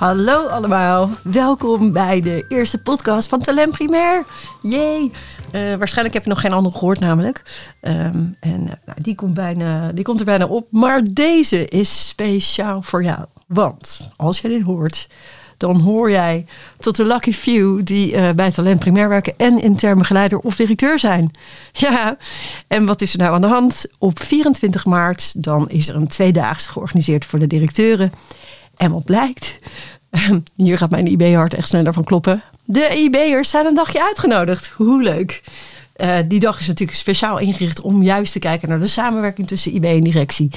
Hallo 0.00 0.46
allemaal, 0.46 1.10
welkom 1.22 1.92
bij 1.92 2.20
de 2.20 2.44
eerste 2.48 2.78
podcast 2.78 3.28
van 3.28 3.40
Talent 3.40 3.72
Primair. 3.72 4.24
Jee, 4.62 5.12
uh, 5.52 5.74
waarschijnlijk 5.74 6.14
heb 6.14 6.22
je 6.22 6.28
nog 6.30 6.40
geen 6.40 6.52
andere 6.52 6.76
gehoord 6.78 7.00
namelijk. 7.00 7.42
Um, 7.80 8.36
en 8.40 8.60
uh, 8.60 8.72
nou, 8.86 9.02
die, 9.02 9.14
komt 9.14 9.34
bijna, 9.34 9.92
die 9.92 10.04
komt 10.04 10.18
er 10.18 10.26
bijna 10.26 10.46
op, 10.46 10.66
maar 10.70 11.04
deze 11.04 11.64
is 11.68 12.08
speciaal 12.08 12.82
voor 12.82 13.02
jou. 13.04 13.24
Want 13.46 14.10
als 14.16 14.40
je 14.40 14.48
dit 14.48 14.62
hoort, 14.62 15.08
dan 15.56 15.80
hoor 15.80 16.10
jij 16.10 16.46
tot 16.78 16.96
de 16.96 17.04
lucky 17.04 17.32
few 17.32 17.80
die 17.84 18.14
uh, 18.14 18.30
bij 18.30 18.50
Talent 18.50 18.78
Primair 18.78 19.08
werken 19.08 19.34
en 19.36 19.62
intern 19.62 19.98
begeleider 19.98 20.38
of 20.38 20.56
directeur 20.56 20.98
zijn. 20.98 21.30
Ja, 21.72 22.16
en 22.66 22.86
wat 22.86 23.02
is 23.02 23.12
er 23.12 23.18
nou 23.18 23.34
aan 23.34 23.40
de 23.40 23.46
hand? 23.46 23.86
Op 23.98 24.20
24 24.20 24.84
maart 24.84 25.44
dan 25.44 25.68
is 25.68 25.88
er 25.88 25.94
een 25.96 26.08
tweedaagse 26.08 26.68
georganiseerd 26.68 27.24
voor 27.24 27.38
de 27.38 27.46
directeuren. 27.46 28.12
En 28.80 28.92
wat 28.92 29.04
blijkt? 29.04 29.58
Hier 30.56 30.78
gaat 30.78 30.90
mijn 30.90 31.06
IB-hart 31.06 31.54
echt 31.54 31.68
sneller 31.68 31.92
van 31.92 32.04
kloppen. 32.04 32.42
De 32.64 32.88
IB'ers 32.96 33.50
zijn 33.50 33.66
een 33.66 33.74
dagje 33.74 34.02
uitgenodigd. 34.02 34.68
Hoe 34.68 35.02
leuk. 35.02 35.42
Uh, 35.96 36.16
die 36.26 36.40
dag 36.40 36.60
is 36.60 36.66
natuurlijk 36.66 36.98
speciaal 36.98 37.38
ingericht 37.38 37.80
om 37.80 38.02
juist 38.02 38.32
te 38.32 38.38
kijken 38.38 38.68
naar 38.68 38.80
de 38.80 38.86
samenwerking 38.86 39.46
tussen 39.46 39.74
IB 39.74 39.84
en 39.84 40.00
directie. 40.00 40.50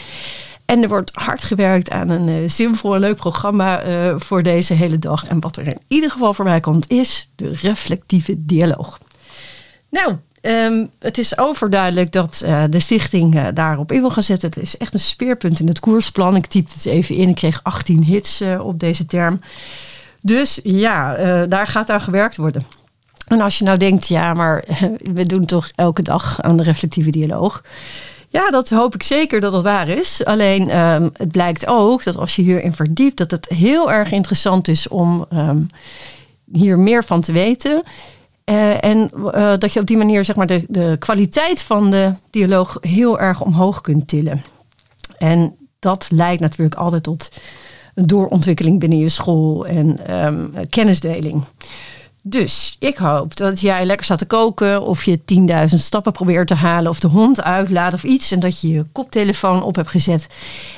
En 0.66 0.82
er 0.82 0.88
wordt 0.88 1.12
hard 1.14 1.44
gewerkt 1.44 1.90
aan 1.90 2.10
een 2.10 2.28
uh, 2.28 2.50
zinvol 2.50 2.94
en 2.96 3.00
leuk 3.00 3.16
programma 3.16 3.86
uh, 3.86 4.14
voor 4.18 4.44
deze 4.44 4.74
hele 4.74 5.00
dag. 5.00 5.28
En 5.28 5.40
wat 5.40 5.58
er 5.58 5.68
in 5.68 5.80
ieder 5.88 6.12
geval 6.12 6.34
voorbij 6.34 6.60
komt, 6.60 6.90
is 6.90 7.30
de 7.36 7.50
reflectieve 7.62 8.46
dialoog. 8.46 9.00
Nou, 9.90 10.16
um, 10.46 10.90
het 11.00 11.18
is 11.18 11.38
overduidelijk 11.38 12.12
dat 12.12 12.42
uh, 12.46 12.64
de 12.70 12.80
stichting 12.80 13.50
daarop 13.50 13.92
in 13.92 14.00
wil 14.00 14.10
gaan 14.10 14.24
zetten. 14.24 14.50
Het 14.50 14.62
is 14.62 14.78
echt 14.78 14.94
een 14.94 15.00
speerpunt 15.00 15.60
in 15.60 15.68
het 15.68 15.80
koersplan. 15.80 16.36
Ik 16.36 16.46
typte 16.46 16.74
het 16.74 16.86
even 16.86 17.16
in. 17.16 17.30
Ik 17.30 17.36
kreeg 17.36 17.60
18 17.64 18.04
hits 18.04 18.44
op 18.60 18.80
deze 18.80 19.06
term. 19.06 19.40
Dus 20.22 20.60
ja, 20.64 21.16
daar 21.46 21.68
gaat 21.68 21.90
aan 21.90 22.02
gewerkt 22.02 22.38
worden. 22.38 22.64
En 23.28 23.42
als 23.42 23.58
je 23.58 23.64
nou 23.64 23.78
denkt, 23.78 24.08
ja, 24.08 24.34
maar 24.34 24.64
we 25.14 25.26
doen 25.26 25.46
toch 25.46 25.70
elke 25.76 26.02
dag 26.02 26.42
aan 26.42 26.58
de 26.58 26.64
reflectieve 26.64 27.10
dialoog. 27.10 27.64
Ja, 28.34 28.50
dat 28.50 28.70
hoop 28.70 28.96
ik 28.96 29.04
zeker 29.04 29.40
dat 29.40 29.52
dat 29.52 29.64
waar 29.64 29.90
is. 29.90 30.26
Alleen 30.26 30.78
um, 30.80 31.10
het 31.14 31.32
blijkt 31.32 31.68
ook 31.68 32.04
dat 32.04 32.18
als 32.18 32.36
je 32.36 32.42
hierin 32.42 32.74
verdiept, 32.74 33.18
dat 33.18 33.32
het 33.32 33.46
heel 33.50 33.92
erg 33.92 34.12
interessant 34.12 34.68
is 34.68 34.88
om 34.88 35.26
um, 35.34 35.68
hier 36.52 36.80
meer 36.80 37.04
van 37.04 37.22
te 37.22 37.32
weten. 37.32 37.84
Uh, 38.46 38.84
en 38.84 39.10
uh, 39.16 39.54
dat 39.58 39.74
je 39.74 39.80
op 39.80 39.86
die 39.86 39.98
manier 39.98 40.26
zeg 40.26 40.36
maar, 40.36 40.48
de, 40.48 40.66
de 40.68 40.96
kwaliteit 41.00 41.62
van 41.62 41.92
de 41.92 42.14
dialoog 42.30 42.78
heel 42.82 43.20
erg 43.20 43.42
omhoog 43.42 43.82
kunt 43.82 44.08
tillen. 44.08 44.44
En 45.18 45.56
dat 45.80 46.08
leidt 46.12 46.42
natuurlijk 46.42 46.76
altijd 46.76 47.04
tot 47.04 47.30
een 47.96 48.08
doorontwikkeling 48.08 48.80
binnen 48.80 49.00
je 49.00 49.10
school 49.10 49.66
en 49.66 50.16
um, 50.26 50.54
kennisdeling. 50.70 51.44
Dus 52.26 52.76
ik 52.80 52.98
hoop 52.98 53.36
dat 53.36 53.62
jij 53.62 53.86
lekker 53.86 54.06
staat 54.06 54.18
te 54.18 54.26
koken 54.26 54.82
of 54.82 55.04
je 55.04 55.20
10.000 55.20 55.66
stappen 55.66 56.12
probeert 56.12 56.48
te 56.48 56.54
halen 56.54 56.90
of 56.90 57.00
de 57.00 57.08
hond 57.08 57.42
uitlaat 57.42 57.94
of 57.94 58.04
iets. 58.04 58.32
En 58.32 58.40
dat 58.40 58.62
je 58.62 58.68
je 58.68 58.86
koptelefoon 58.92 59.64
op 59.64 59.76
hebt 59.76 59.90
gezet. 59.90 60.28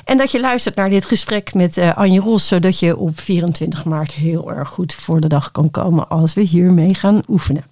En 0.04 0.16
dat 0.16 0.30
je 0.30 0.40
luistert 0.40 0.74
naar 0.74 0.90
dit 0.90 1.04
gesprek 1.04 1.54
met 1.54 1.76
uh, 1.76 1.96
Anje 1.96 2.20
Ros, 2.20 2.46
zodat 2.46 2.78
je 2.78 2.96
op 2.96 3.20
24 3.20 3.84
maart 3.84 4.12
heel 4.12 4.52
erg 4.52 4.68
goed 4.68 4.94
voor 4.94 5.20
de 5.20 5.28
dag 5.28 5.50
kan 5.50 5.70
komen 5.70 6.08
als 6.08 6.34
we 6.34 6.40
hiermee 6.40 6.94
gaan 6.94 7.22
oefenen. 7.28 7.64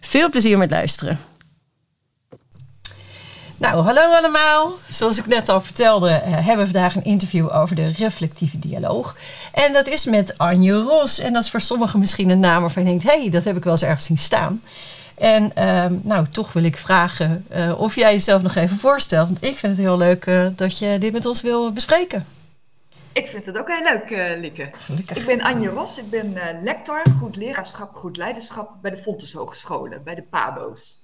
Veel 0.00 0.30
plezier 0.30 0.58
met 0.58 0.70
luisteren. 0.70 1.18
Nou, 3.58 3.84
hallo 3.84 4.00
allemaal. 4.00 4.72
Zoals 4.88 5.18
ik 5.18 5.26
net 5.26 5.48
al 5.48 5.60
vertelde, 5.60 6.08
uh, 6.08 6.20
hebben 6.22 6.66
we 6.66 6.72
vandaag 6.72 6.96
een 6.96 7.04
interview 7.04 7.54
over 7.54 7.76
de 7.76 7.88
reflectieve 7.88 8.58
dialoog. 8.58 9.16
En 9.52 9.72
dat 9.72 9.86
is 9.86 10.04
met 10.04 10.38
Anje 10.38 10.72
Ros. 10.72 11.18
En 11.18 11.32
dat 11.32 11.42
is 11.42 11.50
voor 11.50 11.60
sommigen 11.60 11.98
misschien 11.98 12.30
een 12.30 12.40
naam 12.40 12.60
waarvan 12.60 12.82
je 12.82 12.88
denkt: 12.88 13.04
hé, 13.04 13.20
hey, 13.20 13.30
dat 13.30 13.44
heb 13.44 13.56
ik 13.56 13.64
wel 13.64 13.72
eens 13.72 13.82
ergens 13.82 14.04
zien 14.04 14.18
staan. 14.18 14.62
En 15.14 15.52
uh, 15.58 15.84
nou, 16.02 16.26
toch 16.30 16.52
wil 16.52 16.62
ik 16.62 16.76
vragen 16.76 17.46
uh, 17.56 17.80
of 17.80 17.94
jij 17.94 18.12
jezelf 18.12 18.42
nog 18.42 18.54
even 18.54 18.76
voorstelt. 18.76 19.28
Want 19.28 19.44
ik 19.44 19.54
vind 19.58 19.76
het 19.76 19.86
heel 19.86 19.96
leuk 19.96 20.26
uh, 20.26 20.46
dat 20.56 20.78
je 20.78 20.98
dit 20.98 21.12
met 21.12 21.26
ons 21.26 21.42
wil 21.42 21.72
bespreken. 21.72 22.26
Ik 23.12 23.26
vind 23.26 23.46
het 23.46 23.58
ook 23.58 23.68
heel 23.68 23.82
leuk, 23.82 24.10
uh, 24.10 24.40
Lieke. 24.40 24.70
Gelukkig. 24.72 25.16
Ik 25.16 25.26
ben 25.26 25.40
Anje 25.40 25.68
Ros. 25.68 25.98
Ik 25.98 26.10
ben 26.10 26.32
uh, 26.34 26.42
lector 26.62 27.02
goed 27.18 27.36
leraarschap, 27.36 27.94
goed 27.94 28.16
leiderschap 28.16 28.70
bij 28.82 28.90
de 28.90 28.96
Fontes 28.96 29.32
Hogescholen, 29.32 30.02
bij 30.04 30.14
de 30.14 30.22
PABO's. 30.22 30.98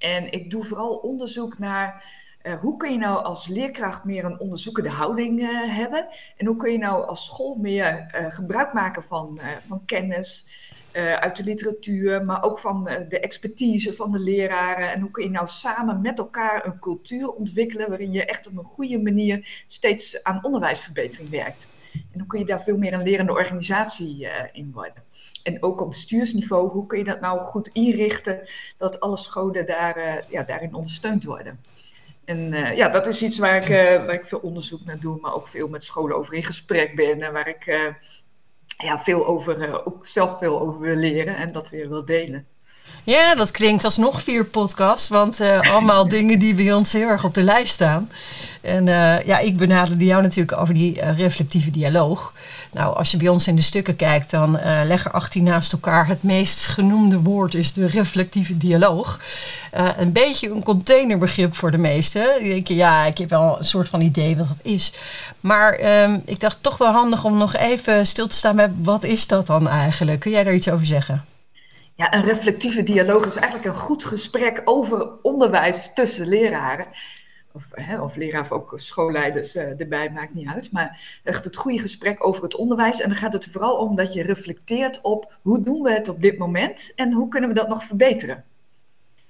En 0.00 0.32
ik 0.32 0.50
doe 0.50 0.64
vooral 0.64 0.96
onderzoek 0.96 1.58
naar 1.58 2.04
uh, 2.42 2.54
hoe 2.60 2.76
kun 2.76 2.92
je 2.92 2.98
nou 2.98 3.24
als 3.24 3.48
leerkracht 3.48 4.04
meer 4.04 4.24
een 4.24 4.38
onderzoekende 4.38 4.88
houding 4.88 5.40
uh, 5.40 5.76
hebben? 5.76 6.06
En 6.36 6.46
hoe 6.46 6.56
kun 6.56 6.72
je 6.72 6.78
nou 6.78 7.06
als 7.06 7.24
school 7.24 7.54
meer 7.54 8.14
uh, 8.14 8.32
gebruik 8.32 8.72
maken 8.72 9.02
van, 9.02 9.40
van 9.66 9.84
kennis 9.84 10.46
uit 11.20 11.36
de 11.36 11.44
literatuur, 11.44 12.24
maar 12.24 12.42
ook 12.42 12.58
van 12.58 12.84
de 12.84 13.20
expertise 13.20 13.92
van 13.92 14.12
de 14.12 14.18
leraren? 14.18 14.92
En 14.92 15.00
hoe 15.00 15.10
kun 15.10 15.24
je 15.24 15.30
nou 15.30 15.46
samen 15.46 16.00
met 16.00 16.18
elkaar 16.18 16.66
een 16.66 16.78
cultuur 16.78 17.30
ontwikkelen 17.32 17.88
waarin 17.88 18.12
je 18.12 18.24
echt 18.24 18.46
op 18.46 18.56
een 18.56 18.64
goede 18.64 18.98
manier 18.98 19.64
steeds 19.66 20.22
aan 20.22 20.44
onderwijsverbetering 20.44 21.30
werkt? 21.30 21.68
En 21.92 22.18
hoe 22.18 22.26
kun 22.26 22.38
je 22.38 22.44
daar 22.44 22.62
veel 22.62 22.76
meer 22.76 22.92
een 22.92 23.02
lerende 23.02 23.32
organisatie 23.32 24.28
in 24.52 24.70
worden? 24.72 25.02
En 25.42 25.62
ook 25.62 25.80
op 25.80 25.88
bestuursniveau, 25.88 26.70
hoe 26.70 26.86
kun 26.86 26.98
je 26.98 27.04
dat 27.04 27.20
nou 27.20 27.40
goed 27.40 27.68
inrichten 27.68 28.48
dat 28.78 29.00
alle 29.00 29.16
scholen 29.16 29.66
daar, 29.66 29.98
uh, 29.98 30.14
ja, 30.28 30.42
daarin 30.42 30.74
ondersteund 30.74 31.24
worden? 31.24 31.60
En 32.24 32.52
uh, 32.52 32.76
ja, 32.76 32.88
dat 32.88 33.06
is 33.06 33.22
iets 33.22 33.38
waar 33.38 33.56
ik, 33.56 33.68
uh, 33.68 34.06
waar 34.06 34.14
ik 34.14 34.24
veel 34.24 34.38
onderzoek 34.38 34.84
naar 34.84 35.00
doe, 35.00 35.18
maar 35.20 35.34
ook 35.34 35.48
veel 35.48 35.68
met 35.68 35.84
scholen 35.84 36.16
over 36.16 36.34
in 36.34 36.44
gesprek 36.44 36.96
ben 36.96 37.22
en 37.22 37.32
waar 37.32 37.48
ik 37.48 37.94
ja, 38.76 38.98
veel 38.98 39.26
over, 39.26 39.84
ook 39.86 40.06
zelf 40.06 40.38
veel 40.38 40.60
over 40.60 40.80
wil 40.80 40.96
leren 40.96 41.36
en 41.36 41.52
dat 41.52 41.68
weer 41.68 41.88
wil 41.88 42.04
delen. 42.04 42.46
Ja, 43.04 43.34
dat 43.34 43.50
klinkt 43.50 43.84
als 43.84 43.96
nog 43.96 44.22
vier 44.22 44.44
podcasts, 44.44 45.08
want 45.08 45.40
uh, 45.40 45.60
allemaal 45.60 46.08
dingen 46.18 46.38
die 46.38 46.54
bij 46.54 46.72
ons 46.72 46.92
heel 46.92 47.08
erg 47.08 47.24
op 47.24 47.34
de 47.34 47.42
lijst 47.42 47.72
staan. 47.72 48.10
En 48.60 48.86
uh, 48.86 49.22
ja, 49.22 49.38
ik 49.38 49.56
benaderde 49.56 50.04
jou 50.04 50.22
natuurlijk 50.22 50.60
over 50.60 50.74
die 50.74 50.96
uh, 50.96 51.18
reflectieve 51.18 51.70
dialoog. 51.70 52.32
Nou, 52.72 52.96
als 52.96 53.10
je 53.10 53.16
bij 53.16 53.28
ons 53.28 53.46
in 53.46 53.56
de 53.56 53.62
stukken 53.62 53.96
kijkt, 53.96 54.30
dan 54.30 54.58
leg 54.84 55.04
er 55.04 55.10
18 55.10 55.42
naast 55.42 55.72
elkaar. 55.72 56.06
Het 56.06 56.22
meest 56.22 56.66
genoemde 56.66 57.20
woord 57.20 57.54
is 57.54 57.72
de 57.72 57.86
reflectieve 57.86 58.56
dialoog. 58.56 59.20
een 59.96 60.12
beetje 60.12 60.50
een 60.50 60.64
containerbegrip 60.64 61.56
voor 61.56 61.70
de 61.70 61.78
meesten. 61.78 62.44
Ik 62.44 62.50
denk, 62.50 62.68
ja, 62.68 63.04
ik 63.04 63.18
heb 63.18 63.30
wel 63.30 63.58
een 63.58 63.64
soort 63.64 63.88
van 63.88 64.00
idee 64.00 64.36
wat 64.36 64.48
dat 64.48 64.60
is. 64.62 64.92
Maar 65.40 66.02
um, 66.02 66.22
ik 66.24 66.40
dacht 66.40 66.58
toch 66.60 66.78
wel 66.78 66.92
handig 66.92 67.24
om 67.24 67.36
nog 67.36 67.56
even 67.56 68.06
stil 68.06 68.26
te 68.26 68.36
staan 68.36 68.56
bij 68.56 68.72
wat 68.76 69.04
is 69.04 69.26
dat 69.26 69.46
dan 69.46 69.68
eigenlijk? 69.68 70.20
Kun 70.20 70.30
jij 70.30 70.44
daar 70.44 70.54
iets 70.54 70.70
over 70.70 70.86
zeggen? 70.86 71.24
Ja, 72.00 72.14
een 72.14 72.22
reflectieve 72.22 72.82
dialoog 72.82 73.26
is 73.26 73.36
eigenlijk 73.36 73.74
een 73.74 73.80
goed 73.80 74.04
gesprek 74.04 74.62
over 74.64 75.12
onderwijs 75.22 75.92
tussen 75.94 76.28
leraren. 76.28 76.86
Of, 77.52 77.68
hè, 77.70 78.00
of 78.00 78.16
leraar 78.16 78.40
of 78.40 78.52
ook 78.52 78.72
schoolleiders 78.74 79.56
uh, 79.56 79.80
erbij, 79.80 80.10
maakt 80.10 80.34
niet 80.34 80.48
uit. 80.48 80.72
Maar 80.72 81.20
echt 81.24 81.44
het 81.44 81.56
goede 81.56 81.78
gesprek 81.78 82.26
over 82.26 82.42
het 82.42 82.56
onderwijs. 82.56 83.00
En 83.00 83.08
dan 83.08 83.18
gaat 83.18 83.32
het 83.32 83.46
vooral 83.50 83.76
om 83.76 83.96
dat 83.96 84.12
je 84.12 84.22
reflecteert 84.22 85.00
op 85.00 85.32
hoe 85.42 85.62
doen 85.62 85.82
we 85.82 85.92
het 85.92 86.08
op 86.08 86.22
dit 86.22 86.38
moment 86.38 86.92
en 86.94 87.12
hoe 87.12 87.28
kunnen 87.28 87.48
we 87.48 87.54
dat 87.54 87.68
nog 87.68 87.84
verbeteren. 87.84 88.44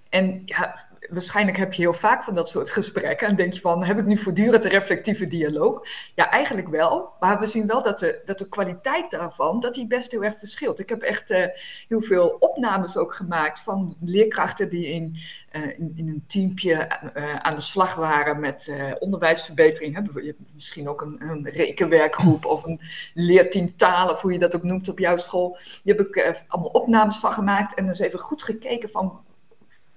En 0.08 0.42
ja, 0.44 0.88
waarschijnlijk 1.10 1.56
heb 1.56 1.72
je 1.72 1.82
heel 1.82 1.92
vaak 1.92 2.22
van 2.22 2.34
dat 2.34 2.48
soort 2.48 2.70
gesprekken. 2.70 3.28
En 3.28 3.36
denk 3.36 3.52
je 3.52 3.60
van, 3.60 3.84
heb 3.84 3.98
ik 3.98 4.06
nu 4.06 4.16
voortdurend 4.16 4.64
een 4.64 4.70
reflectieve 4.70 5.26
dialoog? 5.26 5.86
Ja, 6.14 6.30
eigenlijk 6.30 6.68
wel. 6.68 7.12
Maar 7.20 7.38
we 7.38 7.46
zien 7.46 7.66
wel 7.66 7.82
dat 7.82 7.98
de, 7.98 8.20
dat 8.24 8.38
de 8.38 8.48
kwaliteit 8.48 9.10
daarvan, 9.10 9.60
dat 9.60 9.74
die 9.74 9.86
best 9.86 10.10
heel 10.10 10.24
erg 10.24 10.38
verschilt. 10.38 10.78
Ik 10.78 10.88
heb 10.88 11.02
echt 11.02 11.30
uh, 11.30 11.44
heel 11.88 12.00
veel 12.00 12.36
opnames 12.38 12.96
ook 12.96 13.14
gemaakt 13.14 13.60
van 13.60 13.96
leerkrachten 14.00 14.68
die 14.68 14.86
in, 14.86 15.16
uh, 15.52 15.78
in, 15.78 16.08
een 16.08 16.24
teampje 16.26 17.00
uh, 17.16 17.36
aan 17.36 17.54
de 17.54 17.60
slag 17.60 17.94
waren 17.94 18.40
met 18.40 18.72
onderwijsverbetering. 18.98 19.94
Hè? 19.94 20.20
Je 20.20 20.34
misschien 20.54 20.88
ook 20.88 21.00
een, 21.00 21.16
een, 21.18 21.48
rekenwerkgroep 21.48 22.44
of 22.44 22.64
een 22.64 22.80
leerteam 23.14 23.68
of 24.10 24.20
hoe 24.20 24.32
je 24.32 24.38
dat 24.38 24.54
ook 24.54 24.62
noemt 24.62 24.88
op 24.88 24.98
jouw 24.98 25.16
school. 25.16 25.58
Die 25.82 25.94
heb 25.94 26.06
ik 26.06 26.42
allemaal 26.48 26.70
opnames 26.70 27.18
van 27.18 27.32
gemaakt 27.32 27.74
en 27.74 27.88
eens 27.88 27.98
even 27.98 28.18
goed 28.18 28.42
gekeken 28.42 28.90
van 28.90 29.20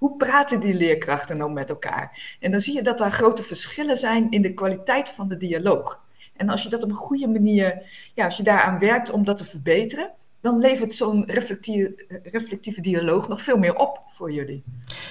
hoe 0.04 0.16
praten 0.16 0.60
die 0.60 0.74
leerkrachten 0.74 1.36
nou 1.36 1.52
met 1.52 1.68
elkaar? 1.68 2.36
En 2.40 2.50
dan 2.50 2.60
zie 2.60 2.74
je 2.74 2.82
dat 2.82 3.00
er 3.00 3.10
grote 3.10 3.42
verschillen 3.42 3.96
zijn 3.96 4.30
in 4.30 4.42
de 4.42 4.54
kwaliteit 4.54 5.08
van 5.08 5.28
de 5.28 5.36
dialoog. 5.36 6.00
En 6.36 6.48
als 6.48 6.62
je 6.62 6.68
dat 6.68 6.82
op 6.82 6.88
een 6.88 6.94
goede 6.94 7.28
manier, 7.28 7.82
ja, 8.14 8.24
als 8.24 8.36
je 8.36 8.42
daaraan 8.42 8.78
werkt 8.78 9.10
om 9.10 9.24
dat 9.24 9.38
te 9.38 9.44
verbeteren, 9.44 10.10
dan 10.40 10.58
levert 10.58 10.94
zo'n 10.94 11.24
reflectieve, 11.26 12.20
reflectieve 12.22 12.80
dialoog 12.80 13.28
nog 13.28 13.42
veel 13.42 13.58
meer 13.58 13.74
op 13.74 14.00
voor 14.08 14.32
jullie. 14.32 14.62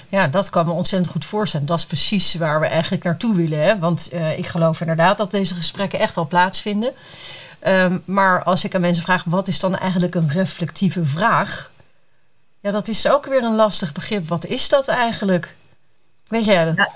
Ja, 0.10 0.28
dat 0.28 0.50
kan 0.50 0.66
me 0.66 0.72
ontzettend 0.72 1.12
goed 1.12 1.26
voorstellen. 1.26 1.68
Dat 1.68 1.78
is 1.78 1.86
precies 1.86 2.36
waar 2.36 2.60
we 2.60 2.66
eigenlijk 2.66 3.04
naartoe 3.04 3.36
willen. 3.36 3.64
Hè? 3.64 3.80
Want 3.80 4.10
uh, 4.14 4.38
ik 4.38 4.48
geloof 4.48 4.82
inderdaad 4.82 5.18
dat 5.18 5.32
deze 5.32 5.56
gesprekken 5.56 6.00
echt 6.00 6.18
al 6.18 6.28
plaatsvinden. 6.28 6.92
Um, 7.68 8.02
maar 8.06 8.44
als 8.44 8.64
ik 8.64 8.76
aan 8.76 8.82
mensen 8.82 9.04
vraag, 9.04 9.24
wat 9.24 9.48
is 9.48 9.60
dan 9.60 9.78
eigenlijk 9.78 10.16
een 10.16 10.32
reflectieve 10.32 11.06
vraag? 11.06 11.72
Ja, 12.64 12.72
dat 12.72 12.88
is 12.88 13.10
ook 13.10 13.26
weer 13.26 13.44
een 13.44 13.56
lastig 13.56 13.92
begrip. 13.92 14.28
Wat 14.28 14.46
is 14.46 14.70
dat 14.70 14.88
eigenlijk? 14.88 15.56
Weet 16.28 16.46
jij 16.46 16.66
dat? 16.66 16.90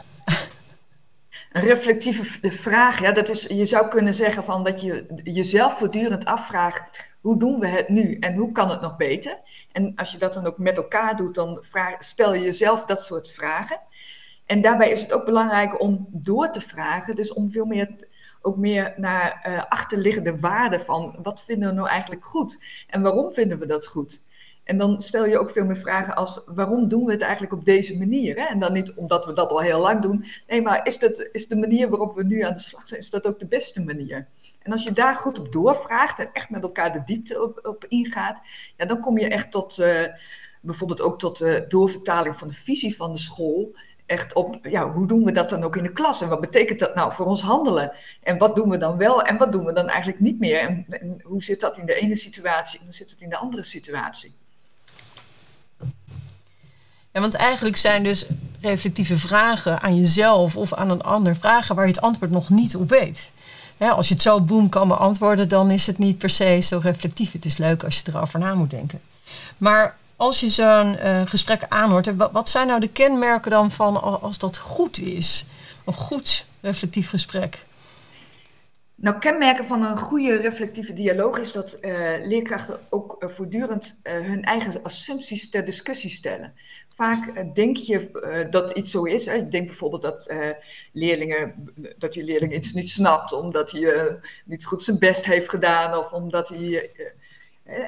Een 1.52 1.62
reflectieve 1.62 2.52
vraag, 2.52 3.02
ja, 3.02 3.12
dat 3.12 3.30
is, 3.30 3.44
je 3.44 3.66
zou 3.66 3.88
kunnen 3.88 4.14
zeggen 4.14 4.44
van 4.44 4.64
dat 4.64 4.82
je 4.82 5.22
jezelf 5.24 5.78
voortdurend 5.78 6.26
afvraagt, 6.26 7.10
hoe 7.22 7.40
doen 7.40 7.60
we 7.60 7.68
het 7.68 7.90
nu 7.90 8.18
en 8.20 8.36
hoe 8.36 8.52
kan 8.52 8.70
het 8.70 8.82
nog 8.82 8.98
beter? 8.98 9.40
En 9.72 9.96
als 9.96 10.12
je 10.12 10.18
dat 10.18 10.34
dan 10.34 10.46
ook 10.46 10.58
met 10.58 10.78
elkaar 10.78 11.16
doet, 11.16 11.36
dan 11.36 11.64
stel 12.00 12.34
je 12.34 12.42
jezelf 12.42 12.86
dat 12.86 13.06
soort 13.06 13.32
vragen. 13.32 13.80
En 14.46 14.62
daarbij 14.62 14.92
is 14.92 15.02
het 15.02 15.14
ook 15.14 15.26
belangrijk 15.26 15.82
om 15.82 16.08
door 16.12 16.50
te 16.50 16.62
vragen, 16.62 17.16
dus 17.16 17.34
om 17.34 17.52
veel 17.52 17.66
meer, 17.66 17.90
ook 18.42 18.58
meer 18.58 18.94
naar 18.98 19.46
uh, 19.48 19.64
achterliggende 19.70 20.40
waarden 20.40 20.82
van 20.82 21.16
wat 21.22 21.42
vinden 21.42 21.70
we 21.70 21.76
nou 21.76 21.88
eigenlijk 21.88 22.26
goed 22.26 22.60
en 22.88 23.02
waarom 23.02 23.34
vinden 23.34 23.60
we 23.60 23.66
dat 23.66 23.88
goed? 23.88 24.22
En 24.68 24.78
dan 24.78 25.02
stel 25.02 25.26
je 25.26 25.40
ook 25.40 25.52
veel 25.52 25.66
meer 25.66 25.78
vragen 25.78 26.16
als 26.16 26.42
waarom 26.46 26.88
doen 26.88 27.06
we 27.06 27.12
het 27.12 27.22
eigenlijk 27.22 27.54
op 27.54 27.66
deze 27.66 27.98
manier? 27.98 28.36
Hè? 28.36 28.46
En 28.46 28.60
dan 28.60 28.74
niet 28.74 28.94
omdat 28.94 29.26
we 29.26 29.34
dat 29.34 29.50
al 29.50 29.62
heel 29.62 29.80
lang 29.80 30.02
doen. 30.02 30.26
Nee, 30.48 30.62
maar 30.62 30.86
is, 30.86 31.00
dat, 31.00 31.30
is 31.32 31.48
de 31.48 31.56
manier 31.56 31.90
waarop 31.90 32.16
we 32.16 32.24
nu 32.24 32.42
aan 32.42 32.54
de 32.54 32.60
slag 32.60 32.88
zijn, 32.88 33.00
is 33.00 33.10
dat 33.10 33.28
ook 33.28 33.40
de 33.40 33.48
beste 33.48 33.84
manier? 33.84 34.28
En 34.62 34.72
als 34.72 34.84
je 34.84 34.92
daar 34.92 35.16
goed 35.16 35.40
op 35.40 35.52
doorvraagt 35.52 36.20
en 36.20 36.30
echt 36.34 36.50
met 36.50 36.64
elkaar 36.64 36.94
de 36.94 37.02
diepte 37.06 37.44
op, 37.44 37.60
op 37.64 37.86
ingaat, 37.88 38.42
ja, 38.78 38.86
dan 38.86 39.00
kom 39.00 39.18
je 39.18 39.28
echt 39.28 39.52
tot 39.52 39.78
uh, 39.78 40.08
bijvoorbeeld 40.62 41.02
ook 41.02 41.20
tot 41.20 41.38
de 41.38 41.66
doorvertaling 41.68 42.36
van 42.36 42.48
de 42.48 42.54
visie 42.54 42.96
van 42.96 43.12
de 43.12 43.20
school 43.20 43.76
echt 44.06 44.34
op, 44.34 44.60
ja, 44.62 44.92
hoe 44.92 45.08
doen 45.08 45.24
we 45.24 45.32
dat 45.32 45.50
dan 45.50 45.64
ook 45.64 45.76
in 45.76 45.84
de 45.84 45.92
klas? 45.92 46.22
En 46.22 46.30
wat 46.30 46.42
betekent 46.42 46.80
dat 46.80 46.96
nou 46.96 47.14
voor 47.14 47.26
ons 47.26 47.42
handelen? 47.42 47.92
En 48.22 48.38
wat 48.38 48.56
doen 48.56 48.70
we 48.70 48.78
dan 48.78 48.98
wel 48.98 49.22
en 49.22 49.38
wat 49.38 49.52
doen 49.52 49.66
we 49.66 49.74
dan 49.74 49.88
eigenlijk 49.88 50.20
niet 50.20 50.40
meer? 50.40 50.60
En, 50.60 50.86
en 50.90 51.22
hoe 51.24 51.42
zit 51.42 51.60
dat 51.60 51.78
in 51.78 51.86
de 51.86 51.96
ene 51.96 52.16
situatie 52.16 52.80
en 52.80 52.86
hoe 52.86 52.94
zit 52.94 53.10
het 53.10 53.20
in 53.20 53.30
de 53.30 53.38
andere 53.38 53.64
situatie? 53.64 54.37
Want 57.22 57.36
eigenlijk 57.36 57.78
zijn 57.78 58.04
dus 58.04 58.26
reflectieve 58.62 59.18
vragen 59.18 59.82
aan 59.82 59.96
jezelf 59.96 60.58
of 60.58 60.74
aan 60.74 60.90
een 60.90 61.02
ander 61.02 61.36
vragen 61.36 61.76
waar 61.76 61.86
je 61.86 61.92
het 61.92 62.02
antwoord 62.02 62.32
nog 62.32 62.50
niet 62.50 62.76
op 62.76 62.90
weet. 62.90 63.32
als 63.78 64.08
je 64.08 64.14
het 64.14 64.24
zo 64.24 64.42
boem 64.42 64.70
kan 64.70 64.88
beantwoorden, 64.88 65.50
dan 65.50 65.72
is 65.72 65.88
het 65.88 65.98
niet 65.98 66.18
per 66.18 66.30
se 66.30 66.60
zo 66.60 66.80
reflectief. 66.84 67.32
Het 67.32 67.46
is 67.46 67.58
leuk 67.58 67.84
als 67.84 67.98
je 67.98 68.12
erover 68.12 68.40
na 68.40 68.56
moet 68.56 68.70
denken. 68.70 69.02
Maar 69.58 69.98
als 70.16 70.40
je 70.40 70.50
zo'n 70.50 70.98
uh, 71.04 71.22
gesprek 71.26 71.66
aanhoort, 71.70 72.16
wat 72.32 72.50
zijn 72.50 72.68
nou 72.68 72.80
de 72.80 72.90
kenmerken 72.90 73.52
dan 73.52 73.72
van 73.72 74.22
als 74.22 74.38
dat 74.38 74.58
goed 74.58 75.00
is? 75.00 75.46
Een 75.86 75.94
goed 75.94 76.46
reflectief 76.62 77.10
gesprek? 77.10 77.66
Nou, 78.96 79.20
kenmerken 79.20 79.66
van 79.66 79.84
een 79.84 79.98
goede 79.98 80.36
reflectieve 80.36 80.94
dialoog 80.94 81.38
is 81.38 81.52
dat 81.52 81.78
uh, 81.82 81.92
leerkrachten 82.24 82.80
ook 82.90 83.16
uh, 83.20 83.30
voortdurend 83.30 83.96
hun 84.04 84.44
eigen 84.44 84.84
assumpties 84.84 85.50
ter 85.50 85.66
discussie 85.66 86.10
stellen. 86.10 86.54
Vaak 86.98 87.56
denk 87.56 87.78
je 87.78 88.48
dat 88.50 88.72
iets 88.72 88.92
zo 88.92 89.04
is. 89.04 89.26
Hè? 89.26 89.34
Je 89.34 89.48
denkt 89.48 89.68
bijvoorbeeld 89.68 90.02
dat, 90.02 90.34
leerlingen, 90.92 91.74
dat 91.98 92.14
je 92.14 92.24
leerling 92.24 92.54
iets 92.54 92.74
niet 92.74 92.90
snapt 92.90 93.34
omdat 93.34 93.72
hij 93.72 94.20
niet 94.46 94.66
goed 94.66 94.84
zijn 94.84 95.00
best 95.00 95.26
heeft 95.26 95.50
gedaan 95.50 95.98
of 95.98 96.12
omdat 96.12 96.50
hij. 96.50 96.92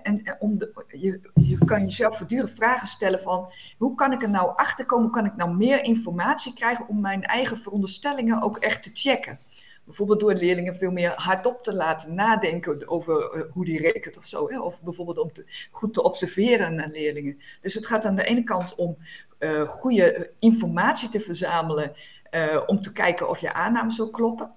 en 0.04 0.36
om 0.40 0.58
je, 0.88 1.20
je 1.34 1.58
kan 1.66 1.82
jezelf 1.82 2.18
voortdurend 2.18 2.52
vragen 2.52 2.88
stellen 2.88 3.20
van 3.20 3.52
hoe 3.78 3.96
kan 3.96 4.12
ik 4.12 4.22
er 4.22 4.30
nou 4.30 4.56
achter 4.56 4.86
komen, 4.86 5.06
hoe 5.06 5.14
kan 5.14 5.26
ik 5.26 5.36
nou 5.36 5.56
meer 5.56 5.84
informatie 5.84 6.54
krijgen 6.54 6.88
om 6.88 7.02
mijn 7.02 7.24
eigen 7.24 7.58
veronderstellingen 7.58 8.42
ook 8.42 8.58
echt 8.58 8.84
te 8.84 8.92
checken. 8.94 9.40
Bijvoorbeeld 9.90 10.20
door 10.20 10.34
leerlingen 10.34 10.76
veel 10.76 10.92
meer 10.92 11.14
hardop 11.16 11.64
te 11.64 11.74
laten 11.74 12.14
nadenken 12.14 12.88
over 12.88 13.36
uh, 13.36 13.44
hoe 13.52 13.66
die 13.66 13.82
rekent 13.82 14.18
of 14.18 14.26
zo. 14.26 14.50
Hè? 14.50 14.60
Of 14.60 14.82
bijvoorbeeld 14.82 15.18
om 15.18 15.32
goed 15.72 15.94
te 15.94 16.04
observeren 16.04 16.76
naar 16.76 16.90
leerlingen. 16.90 17.40
Dus 17.62 17.74
het 17.74 17.86
gaat 17.86 18.06
aan 18.06 18.16
de 18.16 18.24
ene 18.24 18.44
kant 18.44 18.76
om 18.76 18.98
uh, 19.40 19.68
goede 19.68 20.32
informatie 20.40 21.10
te 21.10 21.20
verzamelen. 21.20 21.94
Om 22.66 22.82
te 22.82 22.92
kijken 22.92 23.30
of 23.30 23.40
je 23.40 23.54
aannames 23.54 23.96
zo 23.96 24.10
kloppen. 24.10 24.52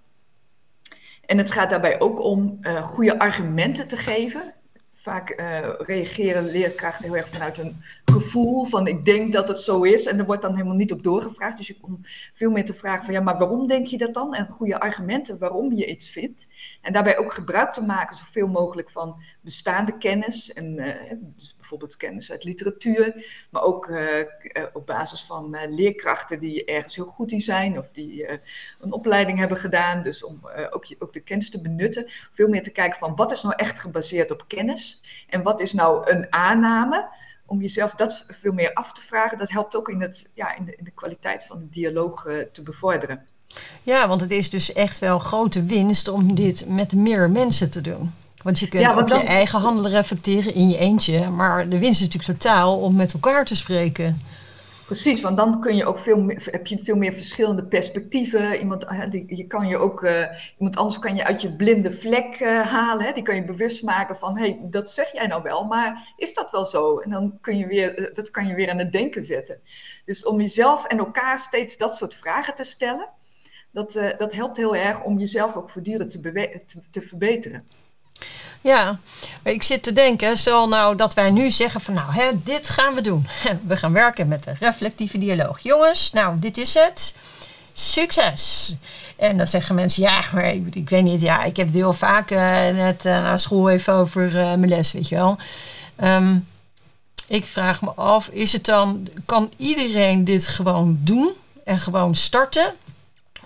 En 1.26 1.38
het 1.38 1.50
gaat 1.50 1.70
daarbij 1.70 2.00
ook 2.00 2.20
om 2.20 2.58
goede 2.82 3.18
argumenten 3.18 3.86
te 3.88 3.96
geven 3.96 4.54
vaak 5.02 5.40
uh, 5.40 5.68
reageren 5.78 6.50
leerkrachten 6.50 7.04
heel 7.04 7.16
erg 7.16 7.28
vanuit 7.28 7.58
een 7.58 7.82
gevoel 8.04 8.64
van 8.64 8.86
ik 8.86 9.04
denk 9.04 9.32
dat 9.32 9.48
het 9.48 9.60
zo 9.60 9.82
is 9.82 10.06
en 10.06 10.18
er 10.18 10.24
wordt 10.24 10.42
dan 10.42 10.54
helemaal 10.54 10.76
niet 10.76 10.92
op 10.92 11.02
doorgevraagd. 11.02 11.56
Dus 11.56 11.66
je 11.66 11.80
komt 11.80 12.08
veel 12.32 12.50
meer 12.50 12.64
te 12.64 12.74
vragen 12.74 13.04
van 13.04 13.14
ja, 13.14 13.20
maar 13.20 13.38
waarom 13.38 13.66
denk 13.66 13.86
je 13.86 13.98
dat 13.98 14.14
dan? 14.14 14.34
En 14.34 14.48
goede 14.48 14.80
argumenten 14.80 15.38
waarom 15.38 15.72
je 15.72 15.86
iets 15.86 16.10
vindt. 16.10 16.48
En 16.80 16.92
daarbij 16.92 17.18
ook 17.18 17.32
gebruik 17.32 17.72
te 17.72 17.82
maken 17.82 18.16
zoveel 18.16 18.46
mogelijk 18.46 18.90
van 18.90 19.22
bestaande 19.40 19.98
kennis. 19.98 20.52
En 20.52 20.78
uh, 20.78 20.94
dus 21.20 21.54
bijvoorbeeld 21.56 21.96
kennis 21.96 22.30
uit 22.30 22.44
literatuur, 22.44 23.26
maar 23.50 23.62
ook 23.62 23.86
uh, 23.86 24.24
op 24.72 24.86
basis 24.86 25.24
van 25.24 25.56
leerkrachten 25.68 26.40
die 26.40 26.64
ergens 26.64 26.96
heel 26.96 27.04
goed 27.04 27.32
in 27.32 27.40
zijn 27.40 27.78
of 27.78 27.90
die 27.90 28.28
een 28.80 28.92
opleiding 28.92 29.38
hebben 29.38 29.56
gedaan. 29.56 30.02
Dus 30.02 30.24
om 30.24 30.40
ook, 30.70 30.86
ook 30.98 31.12
de 31.12 31.20
kennis 31.20 31.50
te 31.50 31.60
benutten. 31.60 32.04
Veel 32.32 32.48
meer 32.48 32.62
te 32.62 32.70
kijken 32.70 32.98
van 32.98 33.16
wat 33.16 33.30
is 33.30 33.42
nou 33.42 33.54
echt 33.56 33.78
gebaseerd 33.78 34.30
op 34.30 34.44
kennis. 34.46 34.91
En 35.28 35.42
wat 35.42 35.60
is 35.60 35.72
nou 35.72 36.10
een 36.10 36.26
aanname? 36.30 37.08
Om 37.46 37.60
jezelf 37.60 37.94
dat 37.94 38.24
veel 38.28 38.52
meer 38.52 38.72
af 38.72 38.92
te 38.92 39.00
vragen, 39.00 39.38
dat 39.38 39.50
helpt 39.50 39.76
ook 39.76 39.88
in, 39.88 40.00
het, 40.00 40.30
ja, 40.34 40.56
in, 40.56 40.64
de, 40.64 40.76
in 40.76 40.84
de 40.84 40.90
kwaliteit 40.90 41.44
van 41.44 41.58
de 41.58 41.68
dialoog 41.68 42.24
uh, 42.24 42.38
te 42.52 42.62
bevorderen. 42.62 43.26
Ja, 43.82 44.08
want 44.08 44.20
het 44.20 44.30
is 44.30 44.50
dus 44.50 44.72
echt 44.72 44.98
wel 44.98 45.18
grote 45.18 45.64
winst 45.64 46.08
om 46.08 46.34
dit 46.34 46.64
met 46.68 46.92
meer 46.92 47.30
mensen 47.30 47.70
te 47.70 47.80
doen. 47.80 48.12
Want 48.42 48.58
je 48.58 48.68
kunt 48.68 48.82
ja, 48.82 48.98
op 48.98 49.08
dan... 49.08 49.18
je 49.18 49.26
eigen 49.26 49.60
handelen 49.60 49.90
reflecteren 49.90 50.54
in 50.54 50.68
je 50.68 50.78
eentje. 50.78 51.30
Maar 51.30 51.68
de 51.68 51.78
winst 51.78 52.00
is 52.00 52.06
natuurlijk 52.06 52.40
totaal 52.40 52.80
om 52.80 52.96
met 52.96 53.12
elkaar 53.12 53.44
te 53.44 53.56
spreken. 53.56 54.20
Precies, 54.92 55.20
want 55.20 55.36
dan 55.36 55.60
kun 55.60 55.76
je 55.76 55.84
ook 55.84 55.98
veel 55.98 56.20
meer, 56.20 56.48
heb 56.50 56.66
je 56.66 56.78
veel 56.78 56.96
meer 56.96 57.12
verschillende 57.12 57.64
perspectieven. 57.64 58.58
Iemand, 58.58 58.84
je 59.26 59.46
kan 59.46 59.66
je 59.66 59.76
ook, 59.76 60.02
uh, 60.02 60.26
iemand 60.58 60.76
anders 60.76 60.98
kan 60.98 61.16
je 61.16 61.24
uit 61.24 61.42
je 61.42 61.56
blinde 61.56 61.90
vlek 61.90 62.40
uh, 62.40 62.60
halen. 62.60 63.04
Hè? 63.04 63.12
Die 63.12 63.22
kan 63.22 63.34
je 63.34 63.44
bewust 63.44 63.82
maken 63.82 64.16
van, 64.16 64.38
hé, 64.38 64.44
hey, 64.44 64.58
dat 64.62 64.90
zeg 64.90 65.12
jij 65.12 65.26
nou 65.26 65.42
wel, 65.42 65.64
maar 65.64 66.12
is 66.16 66.34
dat 66.34 66.50
wel 66.50 66.66
zo? 66.66 66.98
En 66.98 67.10
dan 67.10 67.38
kun 67.40 67.58
je 67.58 67.66
weer, 67.66 67.98
eh, 67.98 68.14
dat 68.14 68.30
kan 68.30 68.46
je 68.46 68.54
weer 68.54 68.70
aan 68.70 68.78
het 68.78 68.92
denken 68.92 69.24
zetten. 69.24 69.60
Dus 70.04 70.24
om 70.24 70.40
jezelf 70.40 70.84
en 70.84 70.98
elkaar 70.98 71.38
steeds 71.38 71.76
dat 71.76 71.96
soort 71.96 72.14
vragen 72.14 72.54
te 72.54 72.64
stellen, 72.64 73.08
dat, 73.70 74.00
dat 74.18 74.32
helpt 74.32 74.56
heel 74.56 74.76
erg 74.76 75.02
om 75.02 75.18
jezelf 75.18 75.56
ook 75.56 75.70
voortdurend 75.70 76.10
te, 76.10 76.50
te 76.90 77.02
verbeteren. 77.02 77.66
Ja, 78.60 78.98
ik 79.42 79.62
zit 79.62 79.82
te 79.82 79.92
denken, 79.92 80.38
stel 80.38 80.68
nou 80.68 80.96
dat 80.96 81.14
wij 81.14 81.30
nu 81.30 81.50
zeggen 81.50 81.80
van 81.80 81.94
nou, 81.94 82.12
hè, 82.12 82.30
dit 82.44 82.68
gaan 82.68 82.94
we 82.94 83.00
doen. 83.00 83.26
We 83.66 83.76
gaan 83.76 83.92
werken 83.92 84.28
met 84.28 84.44
de 84.44 84.54
reflectieve 84.60 85.18
dialoog. 85.18 85.60
Jongens, 85.60 86.12
nou, 86.12 86.38
dit 86.38 86.58
is 86.58 86.74
het. 86.74 87.14
Succes! 87.72 88.76
En 89.16 89.36
dan 89.36 89.46
zeggen 89.46 89.74
mensen, 89.74 90.02
ja, 90.02 90.24
maar 90.32 90.44
ik, 90.44 90.74
ik 90.74 90.88
weet 90.88 91.02
niet, 91.02 91.20
ja, 91.20 91.42
ik 91.42 91.56
heb 91.56 91.66
het 91.66 91.74
heel 91.74 91.92
vaak 91.92 92.30
uh, 92.30 92.38
net 92.68 93.04
uh, 93.04 93.22
na 93.22 93.36
school 93.36 93.70
even 93.70 93.94
over 93.94 94.26
uh, 94.26 94.34
mijn 94.34 94.68
les, 94.68 94.92
weet 94.92 95.08
je 95.08 95.14
wel. 95.14 95.38
Um, 96.04 96.46
ik 97.26 97.44
vraag 97.44 97.82
me 97.82 97.90
af, 97.90 98.28
is 98.28 98.52
het 98.52 98.64
dan, 98.64 99.08
kan 99.26 99.52
iedereen 99.56 100.24
dit 100.24 100.46
gewoon 100.46 100.98
doen 101.00 101.30
en 101.64 101.78
gewoon 101.78 102.14
starten? 102.14 102.74